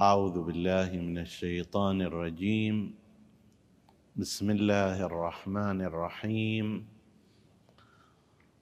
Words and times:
أعوذ 0.00 0.42
بالله 0.46 0.90
من 0.94 1.18
الشيطان 1.18 2.02
الرجيم. 2.02 2.94
بسم 4.16 4.50
الله 4.50 5.02
الرحمن 5.02 5.82
الرحيم. 5.82 6.86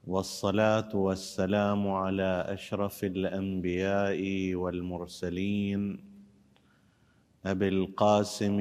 والصلاة 0.07 0.97
والسلام 0.97 1.89
على 1.91 2.45
أشرف 2.49 3.05
الأنبياء 3.05 4.21
والمرسلين. 4.55 6.01
أبي 7.47 7.69
القاسم 7.69 8.59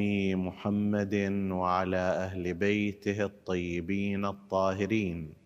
محمد 0.47 1.15
وعلى 1.51 2.05
أهل 2.27 2.53
بيته 2.53 3.25
الطيبين 3.25 4.25
الطاهرين. 4.25 5.44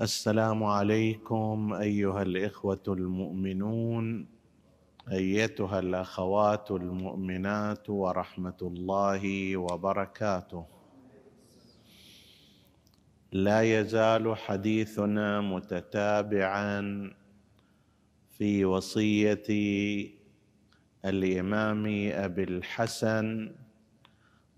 السلام 0.00 0.64
عليكم 0.64 1.72
أيها 1.72 2.22
الإخوة 2.22 2.82
المؤمنون 2.88 4.26
أيتها 5.12 5.78
الأخوات 5.78 6.70
المؤمنات 6.70 7.90
ورحمة 7.90 8.56
الله 8.62 9.56
وبركاته. 9.56 10.66
لا 13.32 13.80
يزال 13.80 14.36
حديثنا 14.36 15.40
متتابعا 15.40 17.10
في 18.38 18.64
وصية 18.64 19.48
الإمام 21.04 21.86
أبي 22.12 22.42
الحسن 22.42 23.52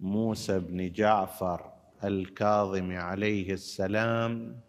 موسى 0.01 0.59
بن 0.59 0.93
جعفر 0.93 1.73
الكاظم 2.05 2.93
عليه 2.93 3.53
السلام 3.53 4.61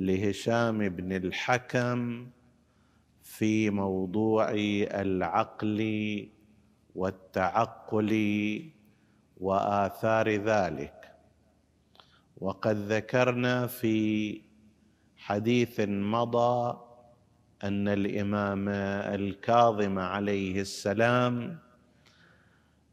لهشام 0.00 0.88
بن 0.88 1.12
الحكم 1.12 2.30
في 3.22 3.70
موضوع 3.70 4.50
العقل 5.04 5.80
والتعقل 6.94 8.12
وآثار 9.40 10.28
ذلك. 10.30 11.12
وقد 12.36 12.76
ذكرنا 12.76 13.66
في 13.66 14.40
حديث 15.16 15.80
مضى 15.88 16.80
أن 17.64 17.88
الإمام 17.88 18.68
الكاظم 19.14 19.98
عليه 19.98 20.60
السلام 20.60 21.58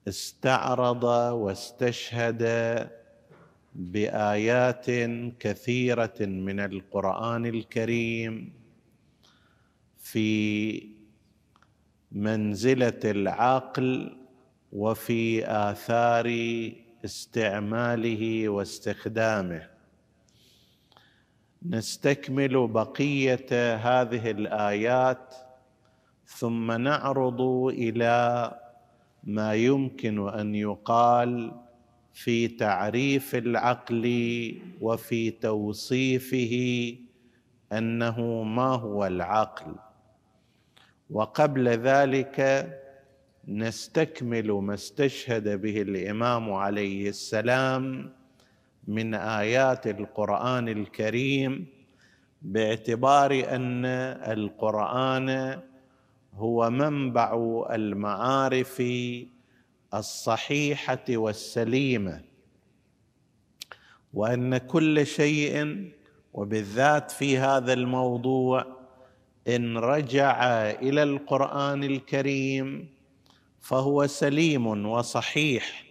استعرض 0.08 1.04
واستشهد 1.34 2.44
بآيات 3.78 4.86
كثيرة 5.40 6.16
من 6.20 6.60
القرآن 6.60 7.46
الكريم 7.46 8.54
في 9.98 10.84
منزلة 12.12 13.00
العقل 13.06 14.18
وفي 14.72 15.46
آثار 15.46 16.28
استعماله 17.06 18.50
واستخدامه. 18.50 19.68
نستكمل 21.66 22.68
بقية 22.68 23.76
هذه 23.76 24.32
الآيات 24.32 25.36
ثم 26.26 26.72
نعرض 26.72 27.42
إلى 27.70 28.52
ما 29.24 29.54
يمكن 29.54 30.30
أن 30.30 30.56
يقال 30.56 31.67
في 32.18 32.48
تعريف 32.48 33.36
العقل 33.36 34.06
وفي 34.82 35.32
توصيفه 35.32 36.54
أنه 37.74 38.44
ما 38.44 38.68
هو 38.68 39.06
العقل. 39.06 39.76
وقبل 41.10 41.68
ذلك 41.70 42.68
نستكمل 43.48 44.52
ما 44.52 44.74
استشهد 44.74 45.62
به 45.62 45.82
الإمام 45.82 46.54
عليه 46.54 47.10
السلام 47.10 48.14
من 48.88 49.14
آيات 49.14 49.88
القرآن 49.88 50.70
الكريم 50.70 51.66
باعتبار 52.42 53.32
أن 53.56 53.86
القرآن 54.34 55.60
هو 56.34 56.70
منبع 56.70 57.32
المعارف 57.72 58.84
الصحيحة 59.94 61.06
والسليمة 61.10 62.22
وأن 64.14 64.58
كل 64.58 65.06
شيء 65.06 65.86
وبالذات 66.34 67.12
في 67.12 67.38
هذا 67.38 67.74
الموضوع 67.74 68.66
إن 69.48 69.78
رجع 69.78 70.44
إلى 70.70 71.04
القرآن 71.04 71.84
الكريم 71.84 72.90
فهو 73.60 74.08
سليم 74.08 74.86
وصحيح 74.86 75.84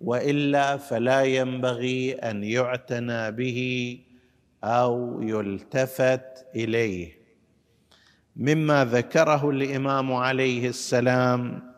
وإلا 0.00 0.76
فلا 0.76 1.22
ينبغي 1.22 2.12
أن 2.12 2.44
يعتنى 2.44 3.30
به 3.30 3.98
أو 4.64 5.22
يلتفت 5.22 6.46
إليه. 6.54 7.20
مما 8.36 8.84
ذكره 8.84 9.50
الإمام 9.50 10.12
عليه 10.12 10.68
السلام 10.68 11.69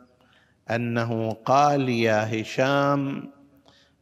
أنه 0.70 1.32
قال 1.44 1.88
يا 1.88 2.42
هشام 2.42 3.30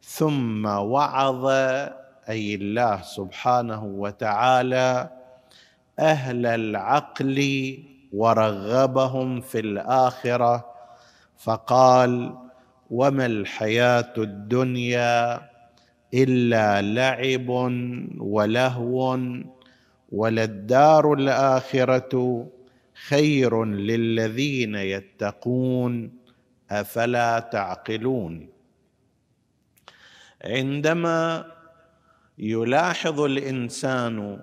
ثم 0.03 0.67
وعظ 0.67 1.47
أي 2.29 2.55
الله 2.55 3.03
سبحانه 3.03 3.85
وتعالى 3.85 5.11
أهل 5.99 6.47
العقل 6.47 7.39
ورغبهم 8.13 9.41
في 9.41 9.61
الآخرة 9.61 10.67
فقال 11.39 12.35
وما 12.91 13.27
الحياة 13.27 14.13
الدنيا 14.19 15.41
إلا 16.15 16.83
لعب 16.83 17.49
ولهو 18.19 19.19
وللدار 20.13 21.13
الآخرة 21.13 22.47
خير 23.09 23.65
للذين 23.65 24.75
يتقون 24.75 26.20
أفلا 26.71 27.39
تعقلون؟ 27.39 28.49
عندما 30.45 31.47
يلاحظ 32.39 33.21
الإنسان 33.21 34.41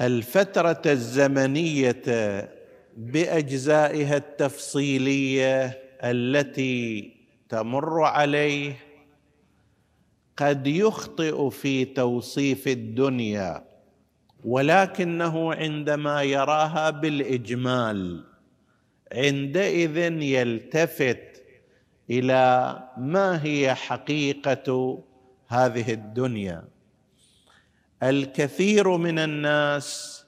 الفترة 0.00 0.82
الزمنية 0.86 2.02
بأجزائها 2.96 4.16
التفصيلية 4.16 5.82
التي 6.04 7.12
تمر 7.48 8.02
عليه 8.02 8.76
قد 10.36 10.66
يخطئ 10.66 11.50
في 11.50 11.84
توصيف 11.84 12.68
الدنيا 12.68 13.64
ولكنه 14.44 15.54
عندما 15.54 16.22
يراها 16.22 16.90
بالإجمال 16.90 18.31
عندئذ 19.12 19.96
يلتفت 20.22 21.42
إلى 22.10 22.78
ما 22.96 23.44
هي 23.44 23.74
حقيقة 23.74 24.98
هذه 25.48 25.92
الدنيا. 25.92 26.64
الكثير 28.02 28.96
من 28.96 29.18
الناس 29.18 30.22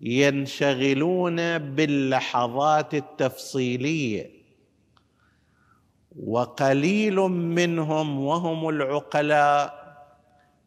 ينشغلون 0.00 1.58
باللحظات 1.58 2.94
التفصيلية 2.94 4.30
وقليل 6.16 7.16
منهم 7.16 8.20
وهم 8.20 8.68
العقلاء 8.68 9.84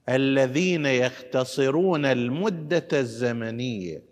الذين 0.09 0.85
يختصرون 0.85 2.05
المدة 2.05 2.87
الزمنية. 2.93 4.06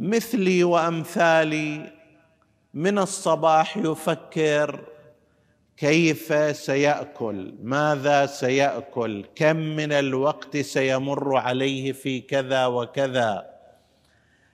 مثلي 0.00 0.64
وأمثالي. 0.64 1.92
من 2.74 2.98
الصباح 2.98 3.76
يفكر 3.76 4.80
كيف 5.76 6.56
سيأكل 6.56 7.54
ماذا 7.62 8.26
سيأكل 8.26 9.24
كم 9.34 9.56
من 9.56 9.92
الوقت 9.92 10.56
سيمر 10.56 11.36
عليه 11.36 11.92
في 11.92 12.20
كذا 12.20 12.66
وكذا. 12.66 13.50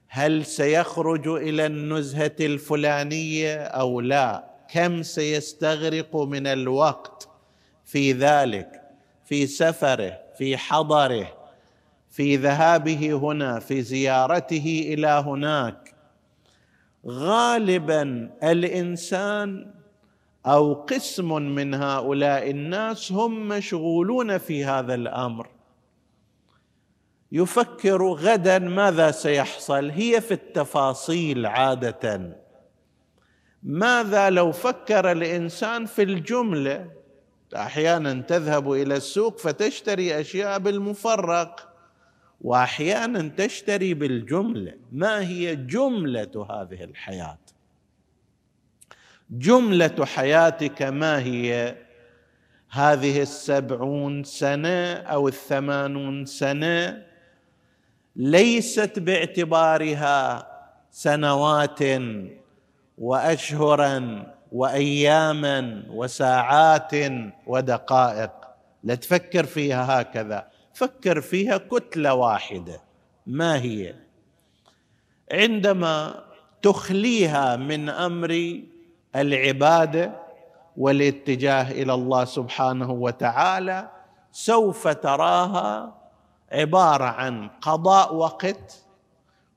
هل 0.09 0.47
سيخرج 0.47 1.29
إلى 1.29 1.67
النزهة 1.67 2.37
الفلانية 2.41 3.57
أو 3.57 4.01
لا؟ 4.01 4.45
كم 4.73 5.03
سيستغرق 5.03 6.17
من 6.17 6.47
الوقت 6.47 7.29
في 7.85 8.13
ذلك 8.13 8.83
في 9.25 9.47
سفره 9.47 10.19
في 10.39 10.57
حضره 10.57 11.36
في 12.17 12.37
ذهابه 12.37 13.13
هنا 13.13 13.59
في 13.59 13.83
زيارته 13.83 14.85
إلى 14.95 15.07
هناك. 15.27 15.95
غالبا 17.07 18.31
الإنسان 18.43 19.75
أو 20.47 20.73
قسم 20.75 21.43
من 21.43 21.75
هؤلاء 21.75 22.51
الناس 22.51 23.13
هم 23.13 23.49
مشغولون 23.49 24.39
في 24.39 24.65
هذا 24.65 24.95
الأمر. 24.95 25.49
يفكر 27.33 28.03
غدا 28.13 28.59
ماذا 28.59 29.11
سيحصل؟ 29.11 29.91
هي 29.91 30.21
في 30.21 30.35
التفاصيل 30.35 31.47
عادة. 31.47 32.37
ماذا 33.63 34.31
لو 34.31 34.53
فكر 34.53 35.13
الإنسان 35.13 35.87
في 35.87 36.03
الجملة؟ 36.03 36.91
أحيانا 37.57 38.23
تذهب 38.23 38.73
إلى 38.73 38.97
السوق 38.97 39.39
فتشتري 39.39 40.21
أشياء 40.21 40.59
بالمفرق. 40.59 41.66
وأحيانا 42.41 43.29
تشتري 43.37 43.95
بالجملة. 43.95 44.75
ما 44.93 45.21
هي 45.21 45.57
جملة 45.57 46.47
هذه 46.51 46.85
الحياة؟ 46.85 47.39
جملة 49.31 50.05
حياتك 50.05 50.83
ما 50.83 51.19
هي؟ 51.19 51.77
هذه 52.71 53.23
السبعون 53.23 54.25
سنة 54.25 54.95
أو 54.95 55.29
الثمانون 55.29 56.27
سنة 56.27 57.07
ليست 58.17 58.99
باعتبارها 58.99 60.47
سنوات 60.91 61.81
واشهرا 62.99 64.27
واياما 64.53 65.83
وساعات 65.91 66.93
ودقائق. 67.47 68.33
لا 68.85 68.95
تفكر 68.95 69.45
فيها 69.45 70.01
هكذا. 70.01 70.56
فكر 70.77 71.21
فيها 71.21 71.59
كتلة 71.59 72.15
واحدة. 72.15 72.81
ما 73.27 73.57
هي؟ 73.63 73.95
عندما 75.33 76.25
تخليها 76.63 77.57
من 77.57 77.89
أمر 77.89 78.61
العبادة 79.17 80.13
والاتجاه 80.77 81.71
إلى 81.71 81.95
الله 81.95 82.25
سبحانه 82.25 82.91
وتعالى 82.91 83.91
سوف 84.33 84.89
تراها 84.89 85.95
عبارة 86.53 87.05
عن 87.05 87.49
قضاء 87.49 88.15
وقت 88.15 88.85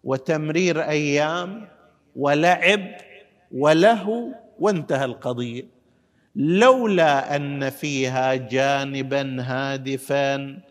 وتمرير 0.03 0.81
أيام 0.81 1.67
ولعب 2.15 2.87
ولهو 3.51 4.27
وانتهى 4.59 5.05
القضية. 5.05 5.65
لولا 6.35 7.35
أن 7.35 7.69
فيها 7.69 8.35
جانبا 8.35 9.37
هادفا 9.41 10.68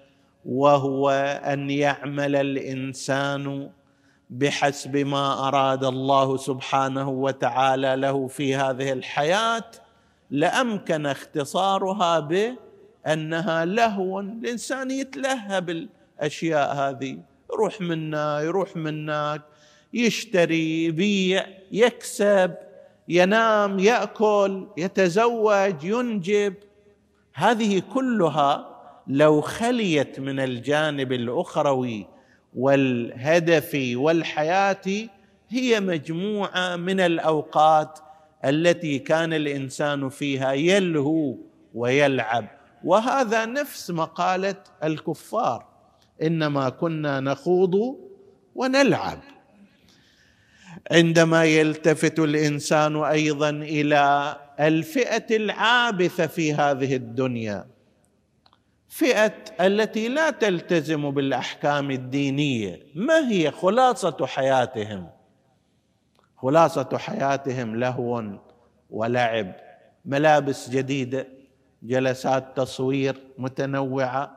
وهو 0.49 1.11
أن 1.45 1.71
يعمل 1.71 2.37
الإنسان 2.37 3.71
بحسب 4.31 4.97
ما 4.97 5.49
أراد 5.49 5.85
الله 5.85 6.37
سبحانه 6.37 7.09
وتعالى 7.09 7.97
له 7.97 8.27
في 8.27 8.55
هذه 8.55 8.93
الحياة 8.93 9.65
لأمكن 10.31 11.07
اختصارها 11.07 12.21
بانها 12.21 13.65
لهو 13.65 14.21
الإنسان 14.21 14.91
يتلهى 14.91 15.61
بالاشياء 15.61 16.75
هذه 16.75 17.19
يروح 17.53 17.81
منا 17.81 18.41
يروح 18.41 18.77
منك 18.77 19.43
يشتري 19.95 20.85
يبيع 20.85 21.47
يكسب 21.73 22.55
ينام 23.09 23.79
يأكل 23.79 24.67
يتزوج 24.77 25.85
ينجب 25.85 26.55
هذه 27.35 27.83
كلها 27.95 28.68
لو 29.09 29.41
خليت 29.41 30.21
من 30.21 30.41
الجانب 30.41 31.13
الأخروي 31.13 32.07
والهدف 32.57 33.79
والحياة 33.95 35.09
هي 35.49 35.81
مجموعة 35.81 36.77
من 36.77 37.01
الأوقات 37.01 37.99
التي 38.45 38.99
كان 38.99 39.33
الإنسان 39.33 40.09
فيها 40.09 40.53
يلهو 40.53 41.37
ويلعب. 41.75 42.47
وهذا 42.85 43.47
نفس 43.47 43.91
مقالة 43.91 44.57
الكفار. 44.85 45.67
إنما 46.23 46.69
كنا 46.69 47.21
نخوض 47.21 47.97
ونلعب. 48.55 49.21
عندما 50.91 51.45
يلتفت 51.45 52.19
الإنسان 52.19 52.97
أيضا 52.97 53.51
إلى 53.51 54.37
الفئة 54.61 55.37
العابثة 55.37 56.27
في 56.27 56.55
هذه 56.55 56.97
الدنيا 56.97 57.67
فئة 58.89 59.35
التي 59.61 60.09
لا 60.09 60.31
تلتزم 60.31 61.11
بالأحكام 61.11 61.91
الدينية. 61.91 62.83
ما 62.95 63.29
هي 63.31 63.51
خلاصة 63.51 64.27
حياتهم؟ 64.27 65.09
خلاصة 66.37 66.99
حياتهم 66.99 67.77
لهو 67.77 68.25
ولعب. 68.91 69.53
ملابس 70.05 70.71
جديدة 70.71 71.27
جلسات 71.83 72.57
تصوير 72.57 73.17
متنوعة 73.39 74.37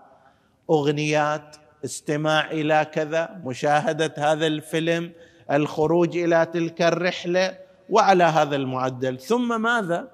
أغنيات 0.70 1.56
استماع 1.86 2.52
إلى 2.52 2.86
كذا 2.94 3.42
مشاهدة 3.46 4.14
هذا 4.18 4.48
الفيلم 4.48 5.12
الخروج 5.52 6.18
إلى 6.18 6.46
تلك 6.46 6.82
الرحلة 6.82 7.58
وعلى 7.90 8.24
هذا 8.24 8.56
المعدل. 8.56 9.20
ثم 9.20 9.62
ماذا؟ 9.62 10.08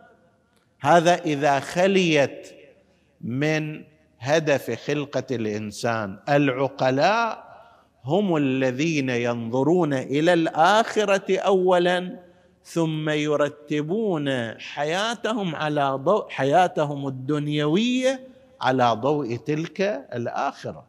هذا 0.80 1.16
إذا 1.16 1.60
خليت 1.60 2.54
من 3.22 3.84
هدف 4.20 4.88
خلقة 4.88 5.36
الإنسان. 5.36 6.20
العقلاء 6.30 7.48
هم 8.04 8.36
الذين 8.36 9.10
ينظرون 9.10 9.94
إلى 9.94 10.34
الآخرة 10.34 11.38
اولا 11.40 12.20
ثم 12.64 13.10
يرتبون 13.10 14.60
حياتهم 14.60 15.56
على 15.56 15.90
ضوء 15.90 16.30
حياتهم 16.30 17.08
الدنيوية 17.08 18.28
على 18.62 18.92
ضوء 18.92 19.36
تلك 19.36 19.82
الآخرة. 20.14 20.86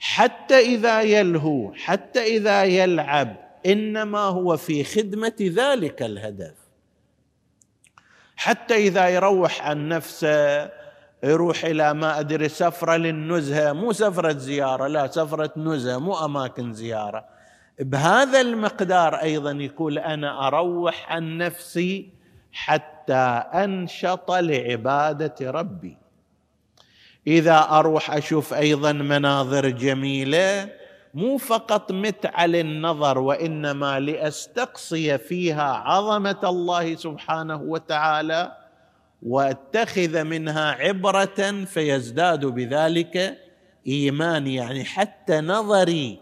حتى 0.00 0.58
إذا 0.58 1.02
يلهو 1.02 1.72
حتى 1.74 2.22
إذا 2.36 2.64
يلعب 2.64 3.36
إنما 3.66 4.18
هو 4.18 4.56
في 4.56 4.84
خدمة 4.84 5.36
ذلك 5.40 6.02
الهدف. 6.02 6.54
حتى 8.36 8.74
إذا 8.74 9.08
يروح 9.08 9.66
عن 9.66 9.88
نفسه 9.88 10.70
يروح 11.22 11.64
إلى 11.64 11.94
ما 11.94 12.20
أدري 12.20 12.48
سفرة 12.48 12.96
للنزهة 12.96 13.72
مو 13.72 13.92
سفرة 13.92 14.32
زيارة 14.32 14.86
لا 14.86 15.06
سفرة 15.06 15.52
نزهة 15.56 15.98
مو 15.98 16.24
أماكن 16.24 16.72
زيارة. 16.72 17.24
بهذا 17.80 18.40
المقدار 18.40 19.14
أيضا 19.14 19.50
يقول 19.50 19.98
أنا 19.98 20.46
أروح 20.46 21.12
عن 21.12 21.38
نفسي 21.38 22.10
حتى 22.52 23.42
أنشط 23.54 24.30
لعبادة 24.30 25.50
ربي. 25.50 25.98
إذا 27.26 27.58
أروح 27.70 28.10
أشوف 28.10 28.54
أيضا 28.54 28.92
مناظر 28.92 29.68
جميلة 29.68 30.68
مو 31.14 31.36
فقط 31.36 31.92
متعة 31.92 32.46
للنظر 32.46 33.18
وإنما 33.18 34.00
لأستقصي 34.00 35.18
فيها 35.18 35.72
عظمة 35.72 36.40
الله 36.44 36.94
سبحانه 36.94 37.62
وتعالى 37.62 38.67
واتخذ 39.22 40.24
منها 40.24 40.70
عبرة 40.70 41.64
فيزداد 41.64 42.46
بذلك 42.46 43.38
إيماني. 43.86 44.54
يعني 44.54 44.84
حتى 44.84 45.40
نظري 45.40 46.18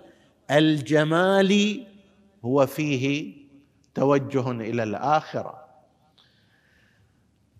الجمالي 0.50 1.86
هو 2.44 2.66
فيه 2.66 3.34
توجه 3.94 4.50
إلى 4.50 4.82
الآخرة. 4.82 5.66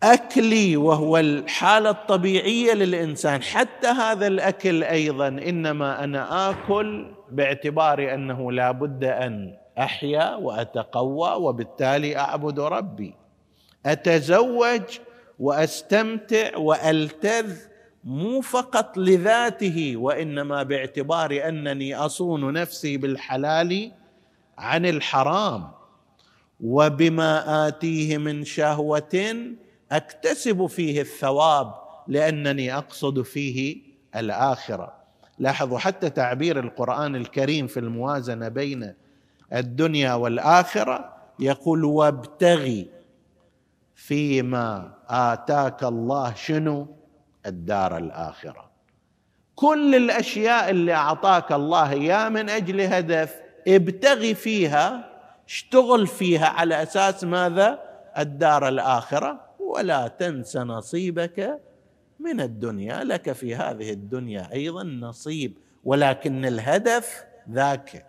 أكلي 0.03 0.77
وهو 0.77 1.19
الحالة 1.19 1.91
الطبيعية 1.91 2.75
للإنسان 2.75 3.43
حتى 3.43 3.87
هذا 3.87 4.27
الأكل 4.27 4.83
أيضا 4.85 5.29
إنما 5.29 6.05
أنا 6.05 6.51
آكل 6.51 7.15
باعتبار 7.31 8.15
أنه 8.15 8.53
لا 8.53 8.71
بد 8.71 9.05
أن 9.05 9.57
أحيا 9.79 10.35
وأتقوى 10.35 11.31
وبالتالي 11.35 12.17
أعبد 12.17 12.61
ربي. 12.61 13.15
أتزوج 13.87 14.99
وأستمتع 15.39 16.57
وألتذ 16.57 17.57
مو 18.05 18.41
فقط 18.41 18.99
لذاته 18.99 19.97
وإنما 19.97 20.63
باعتبار 20.63 21.49
أنني 21.49 21.95
أصون 21.95 22.53
نفسي 22.53 22.97
بالحلال 22.97 23.93
عن 24.59 24.87
الحرام. 24.87 25.71
وبما 26.61 27.69
آتيه 27.69 28.19
من 28.19 28.45
شهوة 28.45 29.37
أكتسب 29.93 30.67
فيه 30.67 31.01
الثواب 31.01 31.75
لأنني 32.09 32.77
أقصد 32.77 33.23
فيه 33.23 33.77
الآخرة. 34.17 34.93
لاحظوا 35.39 35.79
حتى 35.79 36.11
تعبير 36.11 36.61
القرآن 36.61 37.17
الكريم 37.17 37.67
في 37.67 37.81
الموازنة 37.81 38.49
بين 38.49 38.95
الدنيا 39.53 40.15
والآخرة 40.15 41.17
يقول 41.41 41.85
وابتغي 41.85 42.96
فيما 43.97 44.95
آتاك 45.09 45.85
الله 45.85 46.35
شنو؟ 46.35 46.87
الدار 47.47 47.99
الآخرة. 47.99 48.71
كل 49.55 49.95
الأشياء 49.95 50.71
اللي 50.71 50.93
أعطاك 50.93 51.53
الله 51.53 51.93
اياه 51.93 52.29
من 52.29 52.49
أجل 52.51 52.81
هدف 52.81 53.37
ابتغي 53.69 54.35
فيها 54.35 55.11
اشتغل 55.47 56.07
فيها 56.07 56.47
على 56.47 56.83
أساس 56.83 57.25
ماذا؟ 57.25 57.79
الدار 58.19 58.69
الآخرة. 58.69 59.41
ولا 59.59 60.09
تنس 60.09 60.57
نصيبك 60.57 61.61
من 62.21 62.41
الدنيا. 62.41 63.05
لك 63.05 63.33
في 63.33 63.55
هذه 63.55 63.91
الدنيا 63.93 64.53
أيضا 64.53 64.83
نصيب 64.85 65.59
ولكن 65.85 66.45
الهدف 66.45 67.25
ذاك. 67.51 68.07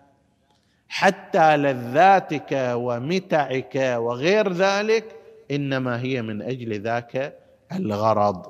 حتى 0.89 1.57
لذاتك 1.57 2.73
ومتعك 2.73 3.75
وغير 3.75 4.53
ذلك 4.53 5.16
إنما 5.51 6.01
هي 6.01 6.21
من 6.21 6.41
أجل 6.41 6.81
ذاك 6.81 7.39
الغرض. 7.71 8.45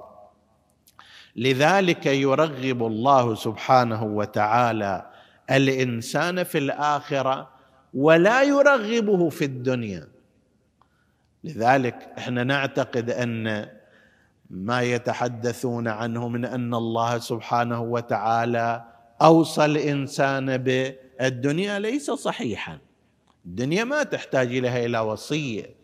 لذلك 1.35 2.05
يرغب 2.05 2.87
الله 2.87 3.35
سبحانه 3.35 4.03
وتعالى 4.03 5.09
الإنسان 5.51 6.43
في 6.43 6.57
الآخرة 6.57 7.49
ولا 7.93 8.43
يرغبه 8.43 9.29
في 9.29 9.45
الدنيا. 9.45 10.07
لذلك 11.43 12.09
إحنا 12.17 12.43
نعتقد 12.43 13.09
أن 13.09 13.69
ما 14.49 14.81
يتحدثون 14.81 15.87
عنه 15.87 16.27
من 16.27 16.45
أن 16.45 16.73
الله 16.73 17.17
سبحانه 17.17 17.81
وتعالى 17.81 18.83
أوصى 19.21 19.65
الإنسان 19.65 20.57
بالدنيا 20.57 21.79
ليس 21.79 22.11
صحيحا. 22.11 22.77
الدنيا 23.45 23.83
ما 23.83 24.03
تحتاج 24.03 24.55
لها 24.55 24.85
إلى 24.85 24.99
وصية. 24.99 25.77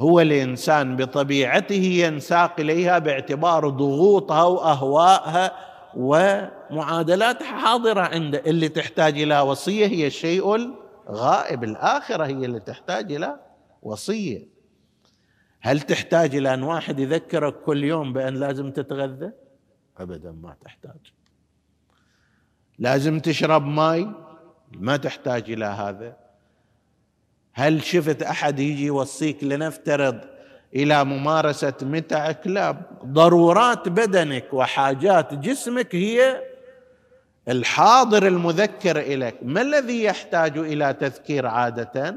هو 0.00 0.20
الإنسان 0.20 0.96
بطبيعته 0.96 1.74
ينساق 1.74 2.60
إليها 2.60 2.98
باعتبار 2.98 3.68
ضغوطها 3.68 4.44
وأهوائها 4.44 5.52
ومعادلاتها 5.96 7.58
حاضرة 7.58 8.00
عنده 8.00 8.42
اللي 8.46 8.68
تحتاج 8.68 9.20
إلى 9.20 9.40
وصية 9.40 9.86
هي 9.86 10.06
الشيء 10.06 10.54
الغائب. 11.10 11.64
الآخرة 11.64 12.26
هي 12.26 12.44
اللي 12.44 12.60
تحتاج 12.60 13.12
إلى 13.12 13.40
وصية. 13.82 14.48
هل 15.60 15.80
تحتاج 15.80 16.34
إلى 16.36 16.54
أن 16.54 16.62
واحد 16.62 16.98
يذكرك 16.98 17.54
كل 17.62 17.84
يوم 17.84 18.12
بأن 18.12 18.34
لازم 18.34 18.70
تتغذى؟ 18.70 19.32
ابدا 19.98 20.32
ما 20.32 20.56
تحتاج. 20.60 21.12
لازم 22.78 23.20
تشرب 23.20 23.66
ماء 23.66 24.12
ما 24.72 24.96
تحتاج 24.96 25.50
إلى 25.50 25.64
هذا. 25.64 26.16
هل 27.52 27.82
شفت 27.82 28.22
أحد 28.22 28.58
يجي 28.58 28.86
يوصيك 28.86 29.44
لنفترض 29.44 30.20
إلى 30.74 31.04
ممارسة 31.04 31.74
متعك 31.82 32.46
لا 32.46 32.76
ضرورات 33.04 33.88
بدنك 33.88 34.44
وحاجات 34.52 35.34
جسمك 35.34 35.94
هي 35.94 36.42
الحاضر 37.48 38.26
المذكر 38.26 39.00
إليك. 39.00 39.34
ما 39.42 39.60
الذي 39.60 40.04
يحتاج 40.04 40.58
إلى 40.58 40.92
تذكير 40.92 41.46
عادة؟ 41.46 42.16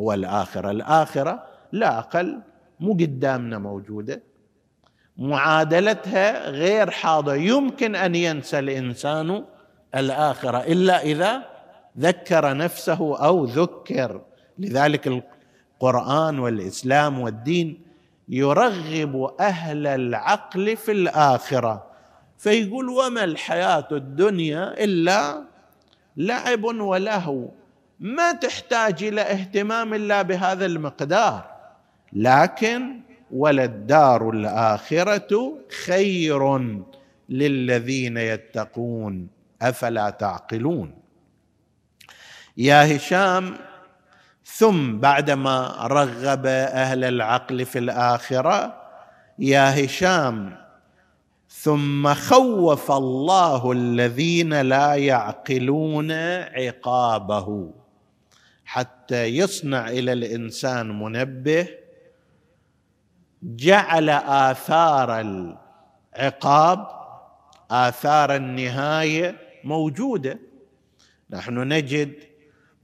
هو 0.00 0.12
الآخرة. 0.12 0.70
الآخرة 0.70 1.44
لا 1.72 1.98
أقل 1.98 2.40
مو 2.80 2.92
قدامنا 2.92 3.58
موجودة. 3.58 4.22
معادلتها 5.16 6.50
غير 6.50 6.90
حاضره 6.90 7.34
يمكن 7.34 7.96
أن 7.96 8.14
ينسى 8.14 8.58
الإنسان 8.58 9.44
الآخرة 9.94 10.58
إلا 10.58 11.02
إذا 11.02 11.42
ذكر 11.98 12.56
نفسه 12.56 13.18
أو 13.18 13.44
ذكر. 13.44 14.20
لذلك 14.58 15.06
القرآن 15.06 16.38
والإسلام 16.38 17.20
والدين 17.20 17.80
يرغب 18.28 19.30
أهل 19.40 19.86
العقل 19.86 20.76
في 20.76 20.92
الآخرة. 20.92 21.86
فيقول 22.38 22.88
وما 22.88 23.24
الحياة 23.24 23.88
الدنيا 23.92 24.84
إلا 24.84 25.44
لعب 26.16 26.64
ولهو. 26.64 27.48
ما 28.00 28.32
تحتاج 28.32 29.04
إلى 29.04 29.20
اهتمام 29.20 29.94
إلا 29.94 30.22
بهذا 30.22 30.66
المقدار. 30.66 31.44
لكن 32.12 33.00
وللدار 33.30 34.30
الآخرة 34.30 35.58
خير 35.84 36.58
للذين 37.28 38.16
يتقون. 38.16 39.28
أفلا 39.62 40.10
تعقلون؟ 40.10 40.94
يا 42.56 42.96
هشام 42.96 43.56
ثم 44.56 44.98
بعدما 44.98 45.86
رغب 45.86 46.46
أهل 46.46 47.04
العقل 47.04 47.64
في 47.64 47.78
الآخرة 47.78 48.82
يا 49.38 49.84
هشام 49.84 50.56
ثم 51.48 52.14
خوف 52.14 52.92
الله 52.92 53.72
الذين 53.72 54.60
لا 54.60 54.94
يعقلون 54.94 56.12
عقابه 56.56 57.70
حتى 58.64 59.24
يصنع 59.24 59.88
إلى 59.88 60.12
الإنسان 60.12 60.98
منبه 61.02 61.68
جعل 63.42 64.10
آثار 64.10 65.20
العقاب 65.20 66.86
آثار 67.70 68.36
النهاية 68.36 69.36
موجودة. 69.64 70.38
نحن 71.30 71.72
نجد 71.72 72.33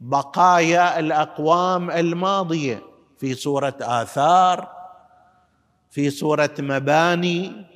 بقايا 0.00 0.98
الأقوام 0.98 1.90
الماضية. 1.90 2.82
في 3.18 3.34
صوره 3.34 3.76
آثار 3.80 4.68
في 5.90 6.10
صوره 6.10 6.54
مباني 6.58 7.66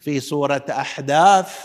في 0.00 0.20
صوره 0.20 0.64
أحداث. 0.70 1.58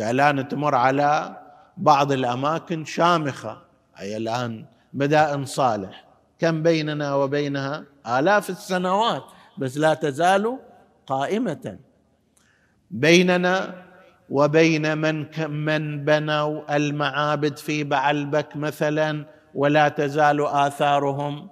الآن 0.00 0.48
تمر 0.48 0.74
على 0.74 1.36
بعض 1.76 2.12
الأماكن 2.12 2.84
شامخة. 2.84 3.62
أي 4.00 4.16
الآن 4.16 4.64
مدائن 4.94 5.44
صالح. 5.44 6.04
كم 6.38 6.62
بيننا 6.62 7.14
وبينها؟ 7.14 7.84
آلاف 8.06 8.50
السنوات. 8.50 9.24
بس 9.58 9.76
لا 9.76 9.94
تزال 9.94 10.58
قائمة. 11.06 11.78
بيننا 12.90 13.84
وبين 14.32 14.98
من 14.98 15.26
من 15.50 16.04
بنوا 16.04 16.76
المعابد 16.76 17.56
في 17.56 17.84
بعلبك 17.84 18.56
مثلا 18.56 19.24
ولا 19.54 19.88
تزال 19.88 20.46
آثارهم 20.46 21.48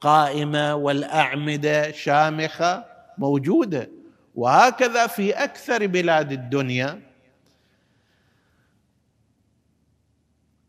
قائمة 0.00 0.74
والأعمدة 0.74 1.92
شامخة 1.92 2.84
موجودة. 3.18 3.88
وهكذا 4.34 5.06
في 5.06 5.30
أكثر 5.32 5.86
بلاد 5.86 6.32
الدنيا. 6.32 7.00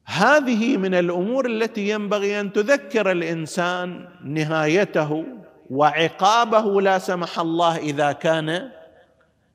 هذه 0.06 0.78
من 0.78 0.94
الأمور 0.94 1.46
التي 1.46 1.90
ينبغي 1.90 2.40
أن 2.40 2.54
تذكر 2.54 3.12
الإنسان 3.12 4.10
نهايته 4.24 5.26
وعقابه 5.70 6.82
لا 6.82 7.00
سمح 7.00 7.40
الله 7.40 7.78
إذا 7.78 8.12
كان 8.12 8.70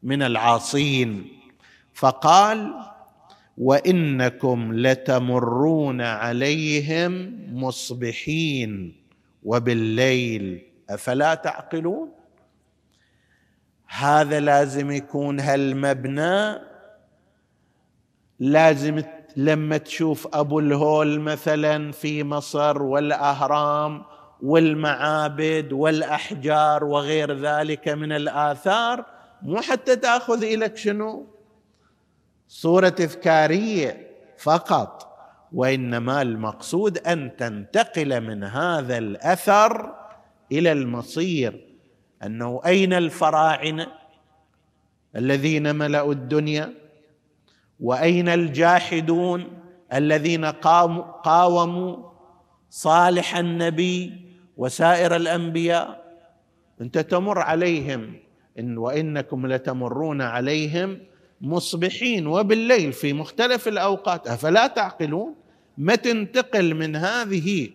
من 0.02 0.22
العاصين. 0.22 1.39
فقال 2.00 2.74
وإنكم 3.58 4.72
لتمرون 4.72 6.00
عليهم 6.00 7.40
مصبحين 7.52 9.02
وبالليل 9.42 10.62
أفلا 10.90 11.34
تعقلون؟ 11.34 12.12
هذا 13.86 14.40
لازم 14.40 14.90
يكون 14.90 15.40
هالمبنى 15.40 16.58
لازم 18.38 19.02
لما 19.36 19.76
تشوف 19.76 20.28
أبو 20.34 20.60
الهول 20.60 21.20
مثلا 21.20 21.92
في 21.92 22.24
مصر 22.24 22.82
والأهرام 22.82 24.02
والمعابد 24.42 25.72
والأحجار 25.72 26.84
وغير 26.84 27.38
ذلك 27.38 27.88
من 27.88 28.12
الآثار 28.12 29.04
مو 29.42 29.60
حتى 29.60 29.96
تأخذ 29.96 30.42
اليك 30.44 30.76
شنو؟ 30.76 31.39
صورة 32.50 32.88
تذكاريه 32.88 34.10
فقط 34.38 35.16
وإنما 35.52 36.22
المقصود 36.22 36.98
أن 36.98 37.36
تنتقل 37.36 38.20
من 38.20 38.44
هذا 38.44 38.98
الأثر 38.98 39.94
إلى 40.52 40.72
المصير. 40.72 41.66
أنه 42.22 42.60
أين 42.66 42.92
الفراعنة 42.92 43.86
الذين 45.16 45.76
ملأوا 45.76 46.12
الدنيا؟ 46.12 46.74
وأين 47.80 48.28
الجاحدون 48.28 49.48
الذين 49.92 50.44
قاوموا 51.24 51.96
صالح 52.70 53.36
النبي 53.36 54.12
وسائر 54.56 55.16
الأنبياء؟ 55.16 56.14
أنت 56.80 56.98
تمر 56.98 57.38
عليهم 57.38 58.14
إن 58.58 58.78
وإنكم 58.78 59.46
لتمرون 59.46 60.22
عليهم 60.22 61.09
مصبحين 61.40 62.26
وبالليل 62.26 62.92
في 62.92 63.12
مختلف 63.12 63.68
الأوقات. 63.68 64.28
أفلا 64.28 64.66
تعقلون؟ 64.66 65.34
ما 65.78 65.94
تنتقل 65.94 66.74
من 66.74 66.96
هذه 66.96 67.70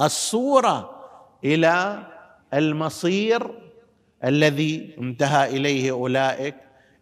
الصورة 0.00 0.90
إلى 1.44 2.06
المصير 2.54 3.50
الذي 4.24 4.94
انتهى 4.98 5.56
إليه 5.56 5.90
أولئك. 5.90 6.54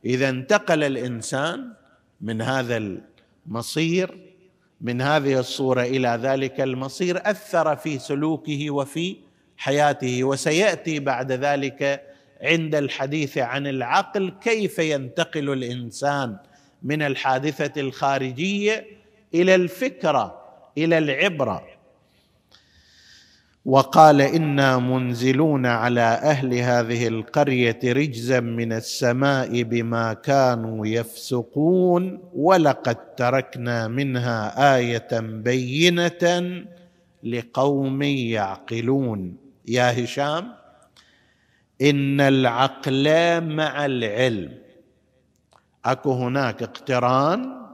إذا 0.05 0.29
انتقل 0.29 0.85
الإنسان 0.85 1.73
من 2.21 2.43
هذا 2.43 3.01
المصير 3.47 4.19
من 4.81 5.03
هذه 5.03 5.39
الصورة 5.41 5.83
إلى 5.83 6.19
ذلك 6.23 6.61
المصير 6.61 7.31
أثر 7.31 7.77
في 7.77 7.99
سلوكه 7.99 8.71
وفي 8.71 9.17
حياته 9.57 10.25
وسيأتي 10.25 11.01
بعد 11.01 11.33
ذلك 11.33 12.03
عند 12.47 12.75
الحديث 12.75 13.39
عن 13.39 13.67
العقل 13.67 14.33
كيف 14.41 14.79
ينتقل 14.79 15.53
الإنسان 15.53 16.37
من 16.83 17.03
الحادثة 17.03 17.81
الخارجية 17.81 18.87
إلى 19.35 19.55
الفكرة 19.55 20.43
إلى 20.79 20.99
العبرة. 20.99 21.63
وقال 23.65 24.21
إنا 24.21 24.79
منزلون 24.79 25.67
على 25.67 26.01
أهل 26.01 26.55
هذه 26.55 27.09
القرية 27.09 27.79
رجزا 27.85 28.41
من 28.41 28.73
السماء 28.73 29.63
بما 29.63 30.13
كانوا 30.13 30.87
يفسقون 30.87 32.21
ولقد 32.35 33.15
تركنا 33.15 33.89
منها 33.89 34.77
آية 34.77 35.21
بينة 35.21 36.65
لقوم 37.23 38.03
يعقلون. 38.03 39.37
يا 39.69 40.05
هشام 40.05 40.66
إن 41.83 42.21
العقل 42.21 43.05
مع 43.41 43.87
العلم. 43.87 44.59
أكو 45.85 46.13
هناك 46.13 46.63
اقتران 46.63 47.67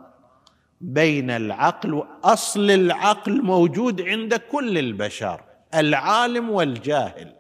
بين 0.80 1.30
العقل 1.30 1.94
واصل 1.94 2.71
العقل 2.71 3.42
موجود 3.42 4.02
عند 4.02 4.35
كل 4.35 4.78
البشر 4.78 5.40
العالم 5.75 6.50
والجاهل. 6.50 7.35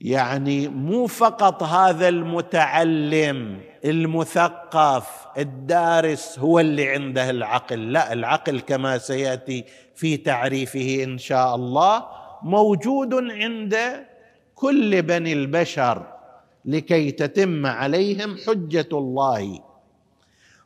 يعني 0.00 0.68
مو 0.68 1.06
فقط 1.06 1.62
هذا 1.62 2.08
المتعلم 2.08 3.60
المثقف 3.84 5.26
الدارس 5.38 6.38
هو 6.38 6.60
اللي 6.60 6.88
عنده 6.88 7.30
العقل 7.30 7.92
لا 7.92 8.12
العقل 8.12 8.60
كما 8.60 8.98
سيأتي 8.98 9.64
في 9.94 10.16
تعريفه 10.16 11.04
إن 11.04 11.18
شاء 11.18 11.54
الله. 11.54 12.06
موجود 12.42 13.14
عند 13.14 14.06
كل 14.54 15.02
بني 15.02 15.32
البشر 15.32 16.18
لكي 16.64 17.10
تتم 17.10 17.66
عليهم 17.66 18.36
حجة 18.46 18.88
الله. 18.92 19.64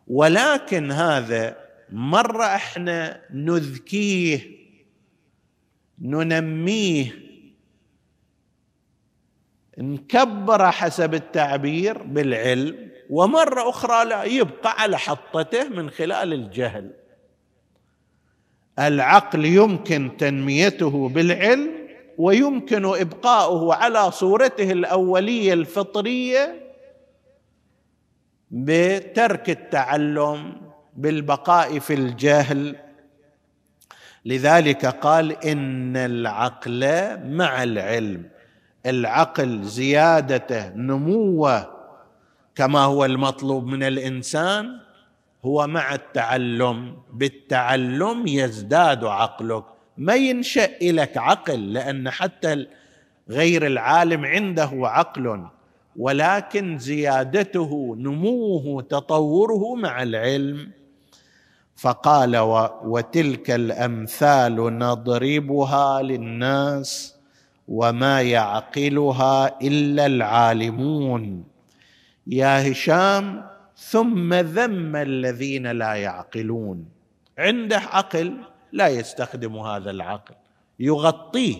ولكن 0.06 0.92
هذا 0.92 1.56
مرة 1.92 2.44
إحنا 2.44 3.22
نذكيه 3.30 4.40
ننميه 5.98 7.12
نكبره 9.78 10.70
حسب 10.70 11.14
التعبير 11.14 12.02
بالعلم 12.02 12.90
ومرة 13.10 13.68
أخرى 13.68 14.04
لا 14.04 14.24
يبقى 14.24 14.82
على 14.82 14.98
حطته 14.98 15.68
من 15.68 15.90
خلال 15.90 16.32
الجهل. 16.32 16.90
العقل 18.88 19.44
يمكن 19.44 20.10
تنميته 20.18 21.08
بالعلم 21.08 21.70
ويمكن 22.18 22.84
إبقاؤه 22.84 23.74
على 23.74 24.10
صورته 24.10 24.72
الأولية 24.72 25.52
الفطرية 25.52 26.62
بترك 28.50 29.50
التعلم 29.50 30.52
بالبقاء 30.96 31.78
في 31.78 31.94
الجهل. 31.94 32.76
لذلك 34.24 34.86
قال 34.86 35.44
إن 35.44 35.96
العقل 35.96 36.80
مع 37.28 37.62
العلم 37.62 38.28
العقل 38.86 39.62
زيادته 39.62 40.68
نموة 40.68 41.70
كما 42.54 42.80
هو 42.80 43.04
المطلوب 43.04 43.66
من 43.66 43.82
الإنسان 43.82 44.80
هو 45.44 45.66
مع 45.66 45.94
التعلم 45.94 46.96
بالتعلم 47.12 48.26
يزداد 48.26 49.04
عقلك. 49.04 49.64
ما 49.98 50.14
ينشأ 50.14 50.70
لك 50.82 51.18
عقل 51.18 51.72
لأن 51.72 52.10
حتى 52.10 52.66
غير 53.30 53.66
العالم 53.66 54.24
عنده 54.24 54.70
عقل 54.74 55.46
ولكن 55.96 56.78
زيادته 56.78 57.96
نموه 57.98 58.82
تطوره 58.82 59.74
مع 59.74 60.02
العلم. 60.02 60.70
فقال 61.76 62.36
وتلك 62.84 63.50
الأمثال 63.50 64.78
نضربها 64.78 66.02
للناس 66.02 67.16
وما 67.68 68.22
يعقلها 68.22 69.60
إلا 69.62 70.06
العالمون. 70.06 71.44
يا 72.26 72.72
هشام 72.72 73.51
ثم 73.76 74.34
ذم 74.34 74.96
الذين 74.96 75.66
لا 75.66 75.94
يعقلون. 75.94 76.88
عنده 77.38 77.78
عقل 77.78 78.36
لا 78.72 78.88
يستخدم 78.88 79.56
هذا 79.56 79.90
العقل. 79.90 80.34
يغطيه 80.80 81.56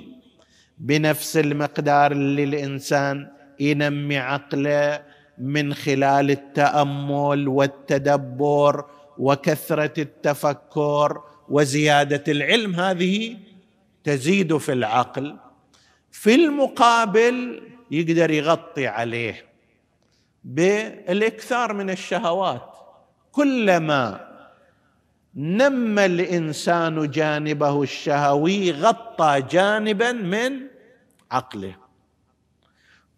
بنفس 0.79 1.37
المقدار 1.37 2.13
اللي 2.13 2.45
الإنسان 2.45 3.31
ينمي 3.61 4.19
عقله 4.19 5.03
من 5.39 5.75
خلال 5.75 6.31
التأمل 6.31 7.49
والتدبر 7.49 8.85
وكثرة 9.19 10.01
التفكر 10.01 11.23
وزيادة 11.49 12.25
العلم. 12.29 12.75
هذه 12.75 13.37
تزيد 14.05 14.57
في 14.57 14.73
العقل. 14.73 15.37
في 16.11 16.35
المقابل 16.35 17.63
يقدر 17.91 18.31
يغطي 18.31 18.87
عليه. 18.87 19.52
بالإكثار 20.45 21.73
من 21.73 21.91
الشهوات. 21.91 22.63
كلما 23.33 24.33
نمى 25.37 26.05
الإنسان 26.07 27.11
جانبه 27.11 27.83
الشهوي 27.83 28.73
غطى 28.73 29.43
جانبا 29.51 30.13
من 30.13 30.61
عقله. 31.31 31.75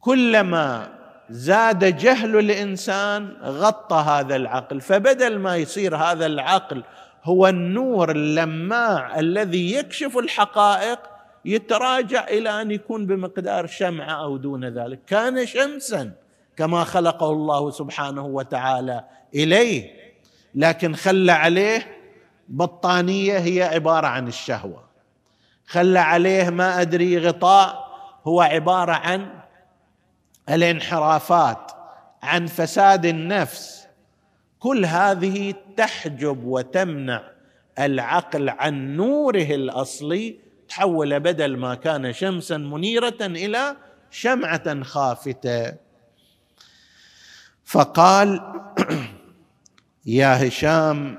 كلما 0.00 0.94
زاد 1.30 1.96
جهل 1.96 2.36
الإنسان 2.38 3.36
غطى 3.42 3.96
هذا 3.96 4.36
العقل. 4.36 4.80
فبدل 4.80 5.38
ما 5.38 5.56
يصير 5.56 5.96
هذا 5.96 6.26
العقل 6.26 6.84
هو 7.24 7.48
النور 7.48 8.10
اللماع 8.10 9.20
الذي 9.20 9.74
يكشف 9.74 10.18
الحقائق 10.18 10.98
يتراجع 11.44 12.28
إلى 12.28 12.62
أن 12.62 12.70
يكون 12.70 13.06
بمقدار 13.06 13.66
شمعة 13.66 14.24
أو 14.24 14.36
دون 14.36 14.64
ذلك. 14.64 15.00
كان 15.06 15.46
شمسا. 15.46 16.23
كما 16.56 16.84
خلقه 16.84 17.30
الله 17.30 17.70
سبحانه 17.70 18.24
وتعالى 18.26 19.04
إليه. 19.34 19.90
لكن 20.54 20.94
خلى 20.94 21.32
عليه 21.32 21.96
بطانية 22.48 23.38
هي 23.38 23.62
عبارة 23.62 24.06
عن 24.06 24.28
الشهوة. 24.28 24.84
خلى 25.66 25.98
عليه 25.98 26.50
ما 26.50 26.80
أدري 26.80 27.18
غطاء 27.18 27.84
هو 28.24 28.40
عبارة 28.40 28.92
عن 28.92 29.28
الانحرافات 30.48 31.72
عن 32.22 32.46
فساد 32.46 33.06
النفس. 33.06 33.86
كل 34.58 34.84
هذه 34.84 35.54
تحجب 35.76 36.44
وتمنع 36.44 37.22
العقل 37.78 38.48
عن 38.48 38.96
نوره 38.96 39.54
الأصلي. 39.54 40.36
تحول 40.68 41.20
بدل 41.20 41.56
ما 41.56 41.74
كان 41.74 42.12
شمسا 42.12 42.56
منيرة 42.56 43.16
إلى 43.20 43.76
شمعة 44.10 44.82
خافتة. 44.82 45.83
فقال 47.64 48.40
يا 50.06 50.48
هشام 50.48 51.18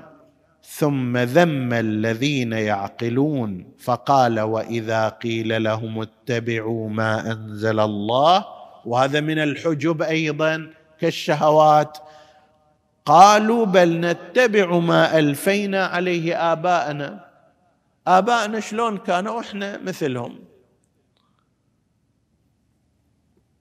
ثم 0.62 1.16
ذم 1.16 1.72
الذين 1.72 2.52
يعقلون. 2.52 3.72
فقال 3.78 4.40
وإذا 4.40 5.08
قيل 5.08 5.62
لهم 5.62 6.00
اتبعوا 6.00 6.90
ما 6.90 7.32
أنزل 7.32 7.80
الله 7.80 8.44
وهذا 8.84 9.20
من 9.20 9.38
الحجب 9.38 10.02
أيضا 10.02 10.70
كالشهوات. 11.00 11.98
قالوا 13.04 13.66
بل 13.66 14.00
نتبع 14.00 14.78
ما 14.78 15.18
ألفينا 15.18 15.86
عليه 15.86 16.52
آباءنا. 16.52 17.24
آباءنا 18.06 18.60
شلون 18.60 18.98
كانوا؟ 18.98 19.40
إحنا 19.40 19.78
مثلهم. 19.78 20.55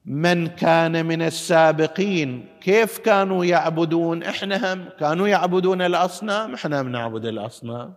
من 0.06 0.48
كان 0.48 1.06
من 1.06 1.22
السابقين 1.22 2.46
كيف 2.62 2.98
كانوا 2.98 3.46
يعبدون؟ 3.46 4.24
إحنا 4.24 4.74
هم 4.74 4.86
كانوا 5.00 5.28
يعبدون 5.28 5.82
الأصنام 5.82 6.54
إحنا 6.54 6.82
هم 6.82 6.90
نعبد 6.90 7.26
الأصنام. 7.26 7.94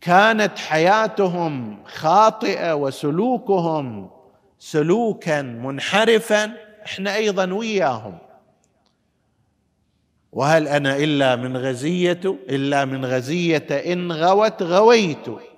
كانت 0.00 0.58
حياتهم 0.58 1.84
خاطئة 1.84 2.74
وسلوكهم 2.74 4.10
سلوكا 4.58 5.42
منحرفا 5.42 6.52
إحنا 6.86 7.16
أيضا 7.16 7.52
وياهم. 7.52 8.18
وهل 10.32 10.68
أنا 10.68 10.96
إلا 10.96 11.36
من 11.36 11.56
غزية؟ 11.56 12.20
إلا 12.24 12.84
من 12.84 13.04
غزية 13.04 13.66
إن 13.70 14.12
غوت 14.12 14.62
غويت. 14.62 15.53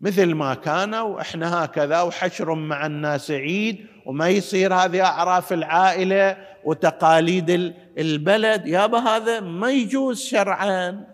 مثل 0.00 0.34
ما 0.34 0.54
كانوا 0.54 1.20
إحنا 1.20 1.64
هكذا 1.64 2.02
وحشر 2.02 2.54
مع 2.54 2.86
الناس 2.86 3.30
عيد 3.30 3.86
وما 4.06 4.28
يصير 4.28 4.74
هذه 4.74 5.04
أعراف 5.04 5.52
العائلة 5.52 6.36
وتقاليد 6.64 7.74
البلد. 7.98 8.66
يابا 8.66 8.98
هذا 8.98 9.40
ما 9.40 9.70
يجوز 9.70 10.20
شرعا. 10.20 11.04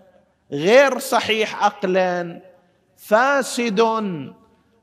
غير 0.53 0.99
صحيح 0.99 1.65
عقلا. 1.65 2.43
فاسد 2.97 3.83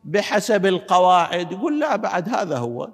بحسب 0.04 0.66
القواعد. 0.66 1.52
يقول 1.52 1.80
لا 1.80 1.96
بعد 1.96 2.30
هذا 2.30 2.58
هو. 2.58 2.90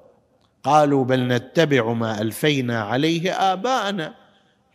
قالوا 0.63 1.03
بل 1.05 1.27
نتبع 1.27 1.93
ما 1.93 2.21
ألفينا 2.21 2.83
عليه 2.83 3.53
آباءنا. 3.53 4.13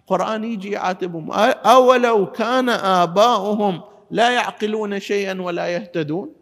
القرآن 0.01 0.45
يجي 0.45 0.71
يعاتبهم 0.71 1.33
أولو 1.67 2.27
كان 2.27 2.69
آباؤهم 2.69 3.83
لا 4.11 4.31
يعقلون 4.31 5.01
شيئا 5.01 5.43
ولا 5.43 5.67
يهتدون. 5.67 6.33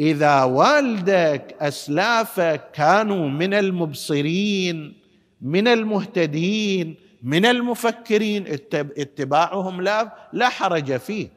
إذا 0.00 0.42
والدك 0.42 1.56
اسلافك 1.60 2.70
كانوا 2.72 3.28
من 3.28 3.54
المبصرين 3.54 4.94
من 5.42 5.68
المهتدين 5.68 6.94
من 7.22 7.46
المفكرين 7.46 8.44
اتباعهم 8.74 9.80
لا 9.80 10.12
لا 10.32 10.48
حرج 10.48 10.96
فيه. 10.96 11.28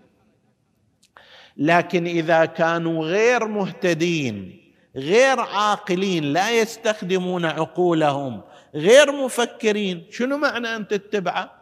لكن 1.57 2.07
إذا 2.07 2.45
كانوا 2.45 3.05
غير 3.05 3.47
مهتدين 3.47 4.61
غير 4.95 5.39
عاقلين 5.39 6.23
لا 6.23 6.51
يستخدمون 6.51 7.45
عقولهم 7.45 8.41
غير 8.75 9.11
مفكرين 9.11 10.03
شنو 10.11 10.37
معنى 10.37 10.75
أن 10.75 10.87
تتبعه؟ 10.87 11.54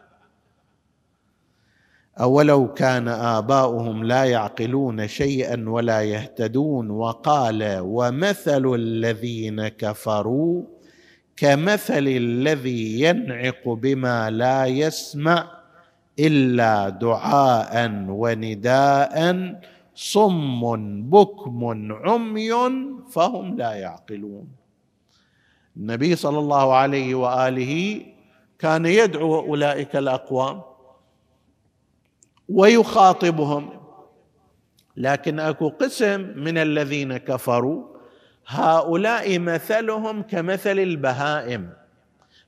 أولو 2.22 2.74
كان 2.74 3.08
آباؤهم 3.08 4.04
لا 4.04 4.24
يعقلون 4.24 5.08
شيئا 5.08 5.70
ولا 5.70 6.02
يهتدون 6.02 6.90
وقال 6.90 7.80
ومثل 7.80 8.74
الذين 8.76 9.68
كفروا 9.68 10.64
كمثل 11.38 12.08
الذي 12.08 13.02
ينعق 13.02 13.70
بما 13.70 14.30
لا 14.30 14.66
يسمع 14.66 15.52
إلا 16.20 16.90
دعاء 16.90 17.92
ونداء 18.08 19.16
صم 19.96 20.62
بكم 21.10 21.92
عمي 21.92 22.52
فهم 23.12 23.58
لا 23.58 23.74
يعقلون. 23.74 24.48
النبي 25.78 26.16
صلى 26.16 26.40
الله 26.40 26.74
عليه 26.76 27.16
وآله 27.16 28.02
كان 28.60 28.86
يدعو 28.86 29.40
أولئك 29.40 29.96
الأقوام. 29.96 30.73
ويخاطبهم. 32.54 33.70
لكن 34.98 35.40
أكو 35.40 35.70
قسم 35.70 36.34
من 36.36 36.58
الذين 36.58 37.18
كفروا 37.18 37.84
هؤلاء 38.48 39.40
مثلهم 39.40 40.22
كمثل 40.22 40.80
البهائم 40.80 41.70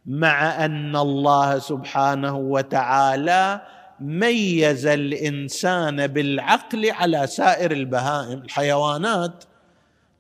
مع 0.06 0.66
أن 0.66 0.96
الله 0.96 1.60
سبحانه 1.60 2.38
وتعالى 2.38 3.62
ميز 4.00 4.86
الإنسان 4.88 6.08
بالعقل 6.08 6.92
على 6.92 7.28
سائر 7.28 7.72
البهائم 7.72 8.42
الحيوانات. 8.42 9.44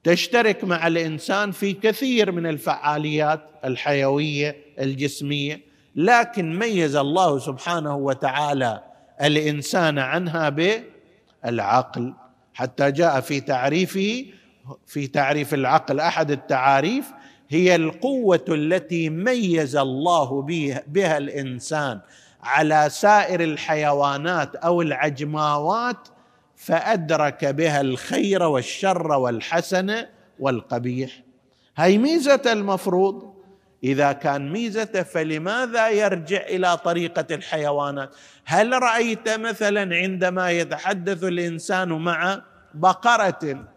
تشترك 0.03 0.63
مع 0.63 0.87
الإنسان 0.87 1.51
في 1.51 1.73
كثير 1.73 2.31
من 2.31 2.47
الفعاليات 2.47 3.41
الحيوية 3.65 4.55
الجسمية. 4.79 5.61
لكن 5.95 6.59
ميز 6.59 6.95
الله 6.95 7.39
سبحانه 7.39 7.95
وتعالى 7.95 8.94
الإنسان 9.21 9.99
عنها 9.99 10.49
بالعقل. 10.49 12.13
حتى 12.53 12.91
جاء 12.91 13.19
في 13.19 13.41
تعريفه 13.41 14.25
في 14.87 15.07
تعريف 15.07 15.53
العقل 15.53 15.99
أحد 15.99 16.31
التعاريف 16.31 17.05
هي 17.49 17.75
القوة 17.75 18.45
التي 18.49 19.09
ميز 19.09 19.75
الله 19.75 20.41
بها 20.87 21.17
الإنسان 21.17 21.99
على 22.43 22.87
سائر 22.89 23.43
الحيوانات 23.43 24.55
أو 24.55 24.81
العجماوات 24.81 26.07
فأدرك 26.55 27.45
بها 27.45 27.81
الخير 27.81 28.43
والشر 28.43 29.11
والحسن 29.11 30.05
والقبيح. 30.39 31.23
هي 31.77 31.97
ميزة 31.97 32.41
المفروض. 32.45 33.35
إذا 33.83 34.11
كان 34.11 34.51
ميزته 34.51 35.03
فلماذا 35.03 35.89
يرجع 35.89 36.41
إلى 36.41 36.77
طريقة 36.77 37.35
الحيوانات؟ 37.35 38.15
هل 38.45 38.83
رأيت 38.83 39.29
مثلا 39.29 39.95
عندما 39.95 40.51
يتحدث 40.51 41.23
الإنسان 41.23 41.89
مع 41.89 42.41
بقرة 42.73 43.67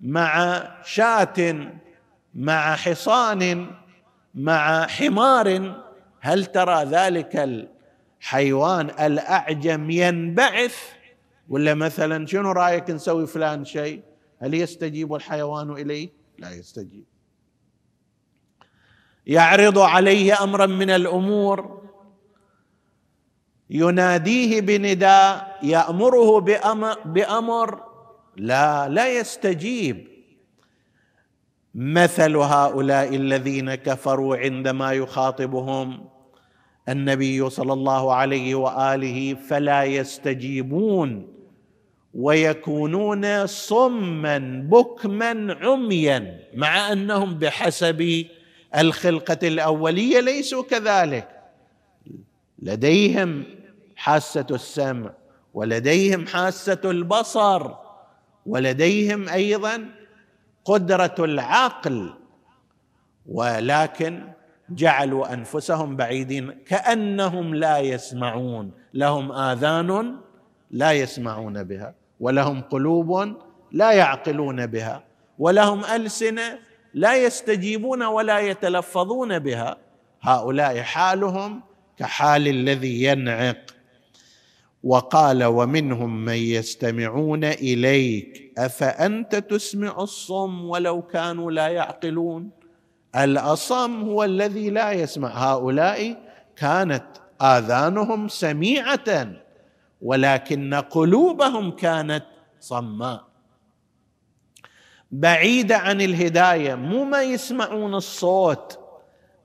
مع 0.00 0.62
شاة 0.84 1.68
مع 2.34 2.76
حصان 2.76 3.70
مع 4.34 4.86
حمار 4.86 5.74
هل 6.20 6.46
ترى 6.46 6.84
ذلك 6.84 7.36
الحيوان 8.20 8.90
الأعجم 8.90 9.90
ينبعث؟ 9.90 10.76
ولا 11.48 11.74
مثلا 11.74 12.26
شنو 12.26 12.52
رأيك 12.52 12.90
نسوي 12.90 13.26
فلان 13.26 13.64
شيء؟ 13.64 14.02
هل 14.42 14.54
يستجيب 14.54 15.14
الحيوان 15.14 15.70
إليه؟ 15.70 16.10
لا 16.38 16.50
يستجيب. 16.50 17.04
يعرض 19.26 19.78
عليه 19.78 20.42
امرا 20.42 20.66
من 20.66 20.90
الأمور 20.90 21.83
يناديه 23.70 24.60
بنداء 24.60 25.58
يأمره 25.62 26.40
بأمر, 27.04 27.80
لا 28.36 28.88
لا 28.88 29.18
يستجيب. 29.18 30.14
مثل 31.74 32.36
هؤلاء 32.36 33.16
الذين 33.16 33.74
كفروا 33.74 34.36
عندما 34.36 34.92
يخاطبهم 34.92 36.08
النبي 36.88 37.50
صلى 37.50 37.72
الله 37.72 38.14
عليه 38.14 38.54
وآله 38.54 39.34
فلا 39.34 39.84
يستجيبون 39.84 41.34
ويكونون 42.14 43.46
صما 43.46 44.38
بكما 44.70 45.56
عميا 45.62 46.40
مع 46.54 46.92
أنهم 46.92 47.34
بحسب 47.34 48.26
الخلقة 48.78 49.48
الأولية 49.48 50.20
ليسوا 50.20 50.62
كذلك. 50.62 51.33
لديهم 52.64 53.44
حاسة 53.96 54.46
السمع 54.50 55.10
ولديهم 55.54 56.26
حاسة 56.26 56.80
البصر 56.84 57.70
ولديهم 58.46 59.28
أيضا 59.28 59.88
قدرة 60.64 61.14
العقل. 61.18 62.14
ولكن 63.26 64.22
جعلوا 64.70 65.32
أنفسهم 65.34 65.96
بعيدين 65.96 66.50
كأنهم 66.50 67.54
لا 67.54 67.78
يسمعون 67.78 68.70
لهم 68.94 69.32
آذان 69.32 70.16
لا 70.70 70.92
يسمعون 70.92 71.64
بها 71.64 71.94
ولهم 72.20 72.60
قلوب 72.60 73.36
لا 73.72 73.92
يعقلون 73.92 74.66
بها 74.66 75.04
ولهم 75.38 75.84
ألسنة 75.84 76.58
لا 76.94 77.16
يستجيبون 77.16 78.02
ولا 78.02 78.38
يتلفظون 78.38 79.38
بها. 79.38 79.76
هؤلاء 80.20 80.80
حالهم 80.80 81.62
كحال 81.98 82.48
الذي 82.48 83.02
ينعق. 83.02 83.56
وقال 84.84 85.44
ومنهم 85.44 86.24
من 86.24 86.34
يستمعون 86.34 87.44
إليك 87.44 88.52
أفأنت 88.58 89.36
تسمع 89.36 90.02
الصم 90.02 90.64
ولو 90.64 91.02
كانوا 91.02 91.50
لا 91.50 91.68
يعقلون؟ 91.68 92.50
الأصم 93.16 94.02
هو 94.02 94.24
الذي 94.24 94.70
لا 94.70 94.92
يسمع. 94.92 95.28
هؤلاء 95.28 96.22
كانت 96.56 97.06
آذانهم 97.42 98.28
سميعة 98.28 99.32
ولكن 100.02 100.74
قلوبهم 100.74 101.70
كانت 101.70 102.24
صماء. 102.60 103.24
بعيده 105.10 105.76
عن 105.76 106.00
الهداية 106.00 106.74
مو 106.74 107.04
ما 107.04 107.22
يسمعون 107.22 107.94
الصوت 107.94 108.78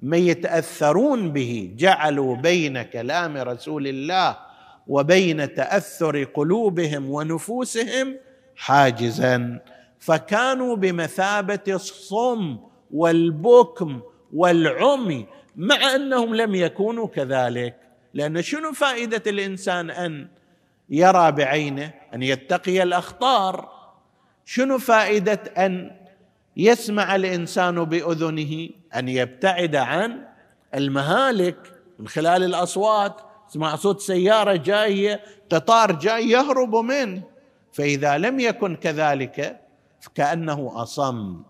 ما 0.02 0.18
يتأثرون 0.18 1.32
به. 1.32 1.74
جعلوا 1.78 2.36
بين 2.36 2.82
كلام 2.82 3.38
رسول 3.38 3.88
الله 3.88 4.38
وبين 4.88 5.54
تأثر 5.54 6.24
قلوبهم 6.24 7.10
ونفوسهم 7.10 8.18
حاجزا. 8.56 9.60
فكانوا 10.00 10.76
بمثابة 10.76 11.60
الصم 11.68 12.58
والبكم 12.92 14.02
والعمي 14.34 15.26
مع 15.56 15.96
أنهم 15.96 16.36
لم 16.36 16.56
يكونوا 16.56 17.08
كذلك. 17.08 17.76
لأن 18.14 18.42
شنو 18.42 18.72
فائدة 18.72 19.24
الإنسان 19.28 19.90
أن 19.90 20.28
يرى 20.90 21.32
بعينه 21.32 21.94
أن 22.14 22.24
يتقي 22.24 22.84
الأخطار؟ 22.84 23.70
شنو 24.46 24.78
فائدة 24.78 25.40
أن 25.58 25.92
يسمع 26.58 27.16
الإنسان 27.16 27.84
بأذنه؟ 27.84 28.70
أن 28.96 29.10
يبتعد 29.10 29.76
عن 29.76 30.26
المهالك 30.76 31.58
من 32.00 32.08
خلال 32.08 32.44
الأصوات 32.44 33.22
يسمع 33.50 33.76
صوت 33.76 34.02
سيارة 34.02 34.56
جاية 34.56 35.22
قطار 35.52 35.92
جاي 35.92 36.30
يهرب 36.30 36.76
منه. 36.76 37.24
فإذا 37.74 38.18
لم 38.18 38.40
يكن 38.40 38.76
كذلك 38.76 39.60
كانه 40.16 40.72
أصم. 40.76 41.44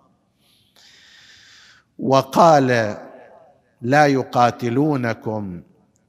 وقال 2.00 2.98
لا 3.82 4.06
يقاتلونكم 4.06 5.62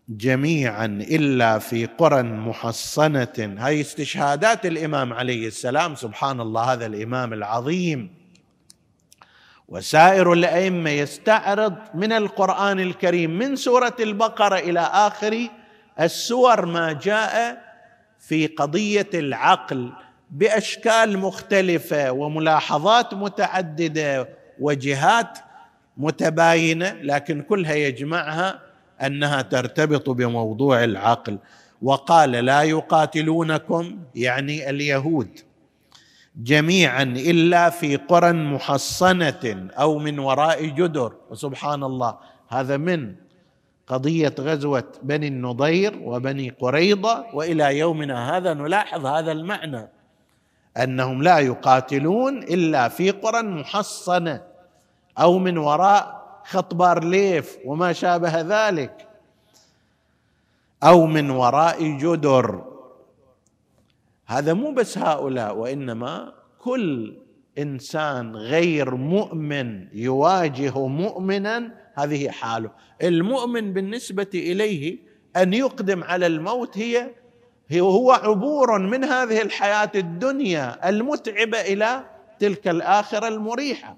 جميعا 0.08 0.86
إلا 0.86 1.58
في 1.58 1.86
قرى 1.86 2.22
محصنة. 2.22 3.56
هاي 3.58 3.80
استشهادات 3.80 4.66
الإمام 4.66 5.12
عليه 5.12 5.46
السلام 5.46 5.94
سبحان 5.94 6.40
الله 6.40 6.72
هذا 6.72 6.86
الإمام 6.86 7.32
العظيم. 7.32 8.19
وسائر 9.70 10.32
الأئمة 10.32 10.90
يستعرض 10.90 11.74
من 11.94 12.12
القرآن 12.12 12.80
الكريم 12.80 13.38
من 13.38 13.56
سورة 13.56 13.96
البقرة 14.00 14.58
إلى 14.58 14.80
آخر 14.80 15.48
السور 16.00 16.66
ما 16.66 16.92
جاء 16.92 17.62
في 18.18 18.46
قضية 18.46 19.08
العقل 19.14 19.92
بأشكال 20.30 21.18
مختلفة 21.18 22.12
وملاحظات 22.12 23.14
متعددة 23.14 24.28
وجهات 24.60 25.38
متباينة 25.96 26.92
لكن 27.02 27.42
كلها 27.42 27.74
يجمعها 27.74 28.60
أنها 29.02 29.42
ترتبط 29.42 30.10
بموضوع 30.10 30.84
العقل. 30.84 31.38
وقال 31.82 32.30
لا 32.30 32.62
يقاتلونكم 32.62 33.98
يعني 34.14 34.70
اليهود. 34.70 35.40
جميعا 36.36 37.02
إلا 37.02 37.70
في 37.70 37.96
قرى 37.96 38.32
محصنة 38.32 39.70
أو 39.78 39.98
من 39.98 40.18
وراء 40.18 40.66
جدر. 40.66 41.12
وسبحان 41.30 41.84
الله 41.84 42.18
هذا 42.48 42.76
من 42.76 43.14
قضية 43.86 44.34
غزوة 44.40 44.84
بني 45.02 45.28
النضير 45.28 45.98
وبني 46.02 46.50
قريضة. 46.50 47.24
وإلى 47.34 47.78
يومنا 47.78 48.36
هذا 48.36 48.54
نلاحظ 48.54 49.06
هذا 49.06 49.32
المعنى 49.32 49.88
أنهم 50.76 51.22
لا 51.22 51.38
يقاتلون 51.38 52.42
إلا 52.42 52.88
في 52.88 53.10
قرى 53.10 53.42
محصنة 53.42 54.42
أو 55.18 55.38
من 55.38 55.58
وراء 55.58 56.20
خط 56.44 56.74
بارليف 56.74 57.58
وما 57.64 57.92
شابه 57.92 58.40
ذلك 58.40 59.08
أو 60.82 61.06
من 61.06 61.30
وراء 61.30 61.82
جدر. 61.82 62.69
هذا 64.30 64.52
مو 64.52 64.70
بس 64.70 64.98
هؤلاء 64.98 65.56
وإنما 65.56 66.32
كل 66.58 67.16
إنسان 67.58 68.36
غير 68.36 68.94
مؤمن 68.94 69.88
يواجه 69.92 70.86
مؤمنا 70.86 71.74
هذه 71.94 72.30
حاله. 72.30 72.70
المؤمن 73.02 73.72
بالنسبة 73.72 74.26
إليه 74.34 74.98
أن 75.36 75.54
يقدم 75.54 76.04
على 76.04 76.26
الموت 76.26 76.78
هي 76.78 77.10
هو 77.72 78.12
عبور 78.12 78.78
من 78.78 79.04
هذه 79.04 79.42
الحياة 79.42 79.92
الدنيا 79.94 80.88
المتعبة 80.88 81.60
إلى 81.60 82.04
تلك 82.38 82.68
الآخرة 82.68 83.28
المريحة. 83.28 83.96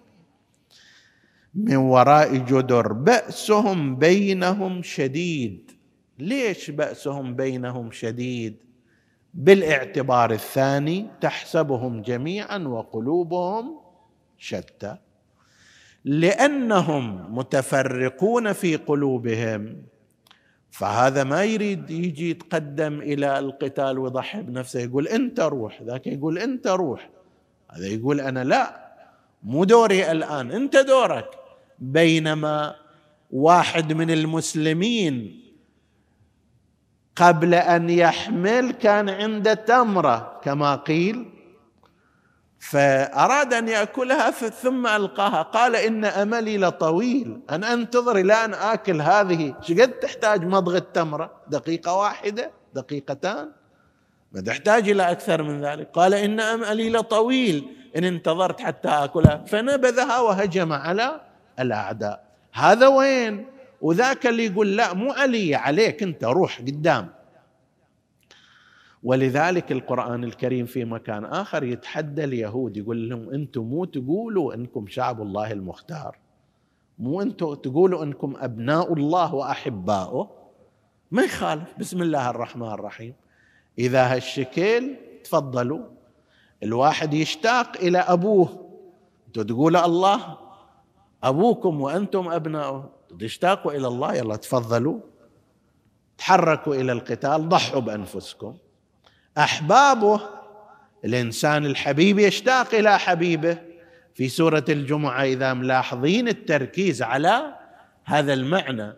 من 1.55 1.77
وراء 1.77 2.37
جدر 2.37 2.92
بأسهم 2.92 3.97
بينهم 3.97 4.83
شديد. 4.83 5.71
ليش 6.18 6.71
بأسهم 6.71 7.35
بينهم 7.35 7.90
شديد؟ 7.90 8.71
بالاعتبار 9.35 10.31
الثاني 10.31 11.07
تحسبهم 11.21 12.03
جميعا 12.03 12.59
وقلوبهم 12.59 13.81
شتى. 14.38 14.97
لأنهم 16.05 17.37
متفرقون 17.38 18.53
في 18.53 18.77
قلوبهم 18.77 19.83
فهذا 20.71 21.25
ما 21.25 21.45
يريد 21.45 21.90
يجي 21.90 22.31
يتقدم 22.31 23.01
إلى 23.01 23.38
القتال 23.38 23.99
ويضحي 23.99 24.42
بنفسه 24.42 24.81
يقول 24.81 25.09
أنت 25.09 25.40
روح 25.40 25.83
ذاك 25.83 26.07
يقول 26.07 26.38
أنت 26.38 26.66
روح 26.66 27.11
هذا 27.71 27.87
يقول 27.87 28.21
أنا 28.21 28.45
لا 28.45 28.92
مو 29.42 29.64
دوري 29.64 30.11
الآن 30.11 30.51
أنت 30.51 30.77
دورك. 30.77 31.29
بينما 31.79 32.75
واحد 33.31 33.92
من 33.92 34.11
المسلمين 34.11 35.41
قبل 37.16 37.55
أن 37.55 37.90
يحمل 37.90 38.70
كان 38.70 39.09
عنده 39.09 39.55
تمرة 39.55 40.40
كما 40.44 40.77
قيل. 40.77 41.29
فأراد 42.61 43.55
أن 43.55 43.68
يأكلها 43.68 44.31
ثم 44.31 44.87
ألقاها. 44.87 45.42
قال 45.42 45.77
إن 45.77 46.05
أملي 46.05 46.59
لطويل. 46.59 47.40
ان 47.51 47.64
أنتظر 47.64 48.16
إلى 48.16 48.44
أن 48.44 48.55
آكل 48.55 49.01
هذه. 49.01 49.55
شقد 49.61 49.88
تحتاج 49.88 50.44
مضغ 50.44 50.77
التمره 50.77 51.31
دقيقة 51.48 51.94
واحدة 51.94 52.51
دقيقتان. 52.75 53.53
ما 54.33 54.40
تحتاج 54.40 54.88
إلى 54.90 55.11
أكثر 55.11 55.42
من 55.42 55.64
ذلك. 55.64 55.90
قال 55.92 56.14
إن 56.14 56.40
أملي 56.40 56.90
لطويل. 56.90 57.77
إن 57.96 58.05
انتظرت 58.05 58.61
حتى 58.61 58.88
آكلها. 58.88 59.44
فنبذها 59.46 60.20
وهجم 60.20 60.72
على 60.72 61.20
الأعداء. 61.61 62.25
هذا 62.53 62.87
وين؟ 62.87 63.51
وذاك 63.83 64.27
اللي 64.27 64.47
يقول 64.47 64.77
لا 64.77 64.95
مو 64.95 65.12
علي 65.12 65.55
عليك 65.55 66.03
أنت 66.03 66.25
روح 66.25 66.61
قدام. 66.61 67.09
ولذلك 69.03 69.73
القرآن 69.73 70.25
الكريم 70.25 70.66
في 70.66 70.85
مكان 70.85 71.25
آخر 71.25 71.64
يتحدى 71.64 72.25
اليهود 72.25 72.77
يقول 72.77 73.11
لهم 73.11 73.31
أنتم 73.31 73.62
مو 73.62 73.85
تقولوا 73.85 74.55
أنكم 74.55 74.87
شعب 74.87 75.23
الله 75.23 75.53
المختار. 75.53 76.18
مو 76.99 77.23
أنتم 77.23 77.55
تقولوا 77.55 78.05
أنكم 78.05 78.35
أبناء 78.37 78.92
الله 78.92 79.35
وأحباؤه. 79.35 80.31
ما 81.11 81.23
يخالف 81.23 81.79
بسم 81.79 82.03
الله 82.03 82.31
الرحمن 82.31 82.68
الرحيم. 82.68 83.14
إذا 83.79 84.14
هالشكل 84.14 84.95
تفضلوا. 85.25 85.85
الواحد 86.62 87.14
يشتاق 87.14 87.77
إلى 87.77 87.99
أبوه. 87.99 88.49
أنتم 89.27 89.42
تقولوا 89.42 89.85
الله 89.87 90.38
أبوكم 91.25 91.81
وأنتم 91.81 92.29
أبناؤه. 92.29 92.90
تشتاقوا 93.20 93.72
إلى 93.72 93.88
الله 93.88 94.14
يلا 94.14 94.37
تفضلوا. 94.37 95.01
تحركوا 96.18 96.75
إلى 96.75 96.92
القتال 96.92 97.48
ضحوا 97.48 97.81
بأنفسكم. 97.81 98.57
أحبابه 99.38 100.20
الإنسان 101.05 101.66
الحبيب 101.66 102.18
يشتاق 102.18 102.75
إلى 102.75 102.98
حبيبه. 102.98 103.72
في 104.14 104.29
سورة 104.29 104.64
الجمعة 104.68 105.22
إذا 105.22 105.55
ملاحظين 105.55 106.29
التركيز 106.29 107.03
على 107.03 107.55
هذا 108.05 108.33
المعنى 108.33 108.96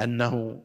أنه 0.00 0.60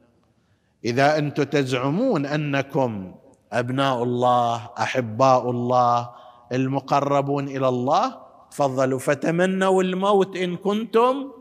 إذا 0.86 1.18
أنتم 1.18 1.44
تزعمون 1.44 2.26
أنكم 2.26 3.16
أبناء 3.54 4.04
الله 4.04 4.70
أحباء 4.80 5.50
الله 5.50 6.10
المقربون 6.52 7.48
إلى 7.48 7.68
الله 7.68 8.18
تفضلوا 8.52 9.00
فتمنوا 9.00 9.84
الموت 9.84 10.36
إن 10.38 10.58
كنتم 10.58 11.32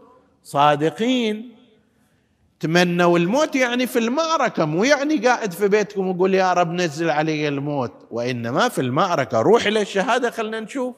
صادقين. 0.44 1.54
تمنوا 2.60 3.18
الموت 3.18 3.56
يعني 3.56 3.86
في 3.86 3.98
المعركة 3.98 4.64
مو 4.64 4.84
يعني 4.84 5.16
قاعد 5.16 5.52
في 5.52 5.68
بيتكم 5.68 6.08
وقول 6.08 6.34
يا 6.34 6.52
رب 6.52 6.72
نزل 6.72 7.10
علي 7.10 7.48
الموت 7.48 7.92
وإنما 8.10 8.68
في 8.68 8.80
المعركة. 8.80 9.40
روح 9.40 9.66
إلى 9.66 9.82
الشهادة 9.82 10.30
خلنا 10.30 10.60
نشوف. 10.60 10.94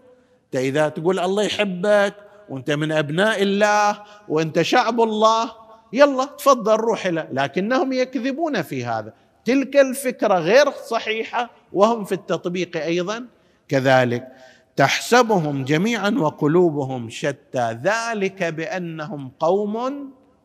أنت 0.46 0.56
إذا 0.56 0.88
تقول 0.88 1.18
الله 1.18 1.42
يحبك 1.42 2.14
وأنت 2.48 2.70
من 2.70 2.92
أبناء 2.92 3.42
الله 3.42 4.02
وأنت 4.28 4.62
شعب 4.62 5.00
الله 5.00 5.52
يلا 5.92 6.24
تفضل 6.24 6.76
روح 6.76 7.06
إلى. 7.06 7.28
لكنهم 7.32 7.92
يكذبون 7.92 8.62
في 8.62 8.84
هذا. 8.84 9.12
تلك 9.44 9.76
الفكرة 9.76 10.34
غير 10.34 10.70
صحيحة 10.70 11.50
وهم 11.72 12.04
في 12.04 12.12
التطبيق 12.12 12.76
أيضا. 12.76 13.26
كذلك 13.68 14.28
تحسبهم 14.76 15.64
جميعا 15.64 16.10
وقلوبهم 16.10 17.10
شتى. 17.10 17.80
ذلك 17.82 18.42
بأنهم 18.42 19.28
قوم 19.40 19.74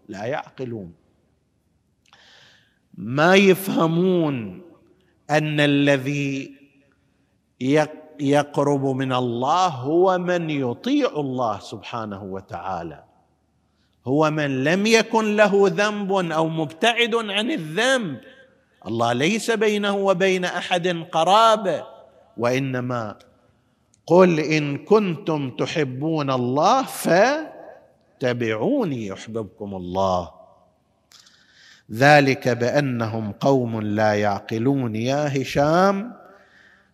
لا 0.08 0.24
يعقلون. 0.26 0.94
ما 2.94 3.36
يفهمون 3.36 4.62
أن 5.30 5.60
الذي 5.60 6.56
يقرب 8.20 8.86
من 8.86 9.14
الله 9.14 9.68
هو 9.68 10.18
من 10.18 10.50
يطيع 10.50 11.10
الله 11.10 11.60
سبحانه 11.60 12.24
وتعالى. 12.24 13.04
هو 14.08 14.32
من 14.32 14.64
لم 14.64 14.86
يكن 14.86 15.36
له 15.36 15.52
ذنب 15.68 16.12
أو 16.12 16.48
مبتعد 16.48 17.16
عن 17.16 17.52
الذنب. 17.52 18.22
الله 18.88 19.14
ليس 19.14 19.52
بينه 19.52 19.96
وبين 19.96 20.46
أحد 20.46 20.88
قرابة 21.12 21.86
وإنما 22.38 23.31
قل 24.08 24.40
ان 24.40 24.78
كنتم 24.78 25.50
تحبون 25.50 26.32
الله 26.32 26.84
فاتبعوني 28.20 29.08
يحببكم 29.08 29.76
الله. 29.76 30.32
ذلك 31.92 32.50
بانهم 32.50 33.32
قوم 33.32 33.82
لا 33.82 34.14
يعقلون 34.14 34.96
يا 34.96 35.42
هشام. 35.42 36.14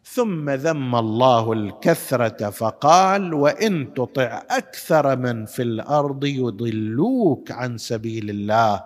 ثم 0.04 0.50
ذم 0.50 0.96
الله 0.96 1.54
الكثره 1.54 2.50
فقال 2.50 3.34
وان 3.34 3.94
تطع 3.94 4.44
أكثر 4.50 5.16
من 5.16 5.46
في 5.46 5.62
الأرض 5.62 6.26
يضلوك 6.26 7.52
عن 7.52 7.78
سبيل 7.78 8.30
الله. 8.30 8.84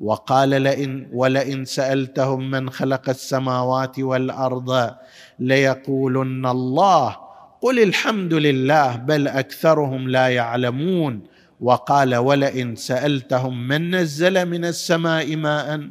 وقال 0.00 0.48
لئن 0.48 1.08
ولئن 1.12 1.64
سالتهم 1.64 2.50
من 2.50 2.70
خلق 2.70 3.08
السماوات 3.08 3.98
والارض 3.98 4.94
ليقولن 5.38 6.46
الله 6.46 7.29
قل 7.60 7.82
الحمد 7.82 8.34
لله 8.34 8.96
بل 8.96 9.28
أكثرهم 9.28 10.08
لا 10.08 10.28
يعلمون. 10.28 11.22
وقال 11.60 12.16
ولئن 12.16 12.76
سألتهم 12.76 13.68
من 13.68 13.94
نزل 13.94 14.46
من 14.46 14.64
السماء 14.64 15.36
ماء 15.36 15.88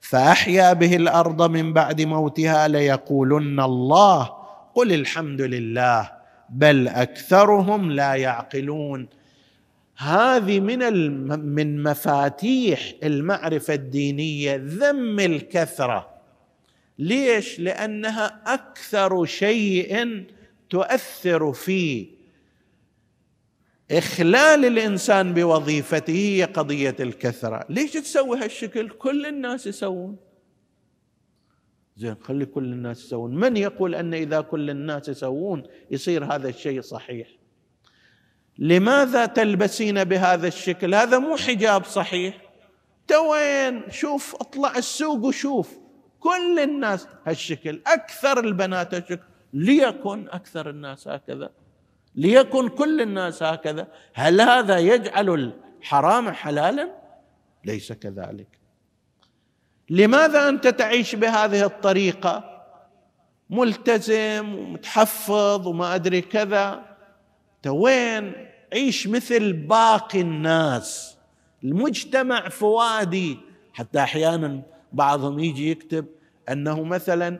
فأحيا 0.00 0.72
به 0.72 0.96
الأرض 0.96 1.50
من 1.50 1.72
بعد 1.72 2.02
موتها 2.02 2.68
ليقولن 2.68 3.60
الله. 3.60 4.32
قل 4.74 4.92
الحمد 4.92 5.40
لله 5.40 6.12
بل 6.50 6.88
أكثرهم 6.88 7.90
لا 7.90 8.14
يعقلون. 8.14 9.08
هذه 9.96 10.60
من 10.60 10.80
من 11.54 11.82
مفاتيح 11.82 12.80
المعرفة 13.02 13.74
الدينية 13.74 14.62
ذم 14.64 15.20
الكثرة. 15.20 16.08
ليش؟ 16.98 17.60
لأنها 17.60 18.40
أكثر 18.46 19.24
شيء 19.24 20.24
تؤثر 20.70 21.52
في 21.52 22.08
إخلال 23.90 24.64
الإنسان 24.64 25.34
بوظيفته 25.34 26.12
هي 26.12 26.44
قضية 26.44 26.96
الكثرة. 27.00 27.66
ليش 27.68 27.92
تسوي 27.92 28.38
هالشكل؟ 28.38 28.88
كل 28.88 29.26
الناس 29.26 29.66
يسوون. 29.66 30.16
زين 31.96 32.16
خلي 32.22 32.46
كل 32.46 32.64
الناس 32.64 33.04
يسوون. 33.04 33.34
من 33.34 33.56
يقول 33.56 33.94
أن 33.94 34.14
إذا 34.14 34.40
كل 34.40 34.70
الناس 34.70 35.08
يسوون 35.08 35.62
يصير 35.90 36.24
هذا 36.24 36.48
الشيء 36.48 36.80
صحيح؟ 36.80 37.28
لماذا 38.58 39.26
تلبسين 39.26 40.04
بهذا 40.04 40.48
الشكل؟ 40.48 40.94
هذا 40.94 41.18
مو 41.18 41.36
حجاب 41.36 41.84
صحيح. 41.84 42.42
توين 43.08 43.90
شوف 43.90 44.34
اطلع 44.34 44.76
السوق 44.76 45.24
وشوف. 45.24 45.78
كل 46.20 46.58
الناس 46.58 47.08
هالشكل 47.26 47.80
أكثر 47.86 48.40
البنات 48.40 48.94
هالشكل. 48.94 49.18
ليكن 49.56 50.28
أكثر 50.28 50.70
الناس 50.70 51.08
هكذا 51.08 51.50
ليكن 52.14 52.68
كل 52.68 53.00
الناس 53.00 53.42
هكذا. 53.42 53.88
هل 54.14 54.40
هذا 54.40 54.78
يجعل 54.78 55.52
الحرام 55.80 56.30
حلالا؟ 56.30 56.94
ليس 57.64 57.92
كذلك. 57.92 58.48
لماذا 59.90 60.48
أنت 60.48 60.68
تعيش 60.68 61.14
بهذه 61.14 61.64
الطريقة؟ 61.64 62.62
ملتزم 63.50 64.54
ومتحفظ 64.54 65.66
وما 65.66 65.94
أدري 65.94 66.20
كذا. 66.20 66.96
وين؟ 67.66 68.32
عيش 68.72 69.08
مثل 69.08 69.52
باقي 69.52 70.20
الناس. 70.20 71.16
المجتمع 71.64 72.48
فوادي. 72.48 73.38
حتى 73.72 73.98
أحيانا 73.98 74.62
بعضهم 74.92 75.38
يجي 75.38 75.70
يكتب 75.70 76.06
أنه 76.48 76.82
مثلا 76.82 77.38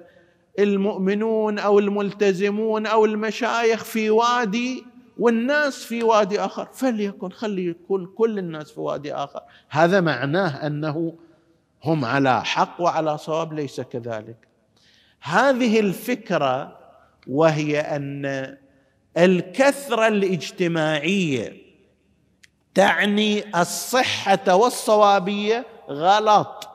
المؤمنون 0.58 1.58
أو 1.58 1.78
الملتزمون 1.78 2.86
أو 2.86 3.04
المشايخ 3.04 3.84
في 3.84 4.10
وادي 4.10 4.84
والناس 5.18 5.84
في 5.84 6.02
وادي 6.02 6.40
آخر. 6.40 6.68
فليكن 6.72 7.30
خلي 7.30 7.66
يكون 7.66 8.06
كل 8.06 8.38
الناس 8.38 8.70
في 8.70 8.80
وادي 8.80 9.14
آخر. 9.14 9.40
هذا 9.68 10.00
معناه 10.00 10.66
أنه 10.66 11.14
هم 11.84 12.04
على 12.04 12.44
حق 12.44 12.80
وعلى 12.80 13.18
صواب 13.18 13.52
ليس 13.52 13.80
كذلك. 13.80 14.36
هذه 15.20 15.80
الفكرة 15.80 16.78
وهي 17.26 17.80
أن 17.80 18.56
الكثرة 19.16 20.08
الاجتماعية 20.08 21.56
تعني 22.74 23.60
الصحة 23.60 24.54
والصوابية 24.54 25.66
غلط. 25.90 26.65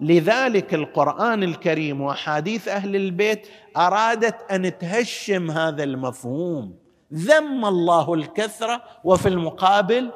لذلك 0.00 0.74
القرآن 0.74 1.42
الكريم 1.42 2.00
واحاديث 2.00 2.68
أهل 2.68 2.96
البيت 2.96 3.48
أرادت 3.76 4.50
أن 4.50 4.78
تهشم 4.78 5.50
هذا 5.50 5.84
المفهوم. 5.84 6.74
ذم 7.14 7.64
الله 7.64 8.14
الكثرة 8.14 8.82
وفي 9.04 9.28
المقابل 9.28 10.10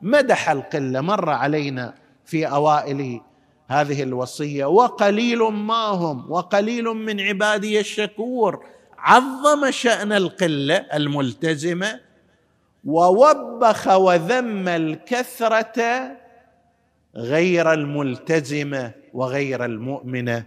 مدح 0.00 0.50
القلة 0.50 1.00
مر 1.00 1.30
علينا 1.30 1.94
في 2.24 2.46
أوائل 2.46 3.20
هذه 3.68 4.02
الوصية. 4.02 4.64
وقليل 4.64 5.38
ما 5.38 5.84
هم 5.84 6.32
وقليل 6.32 6.84
من 6.84 7.20
عبادي 7.20 7.80
الشكور. 7.80 8.64
عظم 8.98 9.70
شأن 9.70 10.12
القلة 10.12 10.76
الملتزمة 10.76 12.00
ووبخ 12.84 13.88
وذم 13.88 14.68
الكثرة 14.68 16.10
غير 17.16 17.72
الملتزمة. 17.72 19.03
وغير 19.14 19.64
المؤمنه 19.64 20.44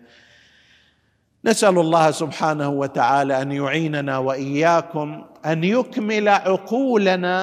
نسأل 1.45 1.77
الله 1.77 2.11
سبحانه 2.11 2.69
وتعالى 2.69 3.41
أن 3.41 3.51
يعيننا 3.51 4.17
وإياكم 4.17 5.25
أن 5.45 5.63
يكمل 5.63 6.29
عقولنا 6.29 7.37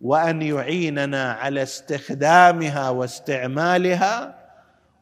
وأن 0.00 0.42
يعيننا 0.42 1.32
على 1.32 1.62
استخدامها 1.62 2.90
واستعمالها 2.90 4.14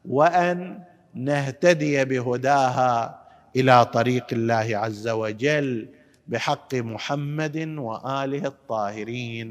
وأن 0.05 0.79
نهتدي 1.13 2.05
بهداها 2.05 3.21
إلى 3.55 3.85
طريق 3.85 4.27
الله 4.31 4.67
عز 4.83 5.07
وجل 5.07 5.89
بحق 6.27 6.75
محمد 6.75 7.57
وآله 7.77 8.43
الطاهرين. 8.53 9.49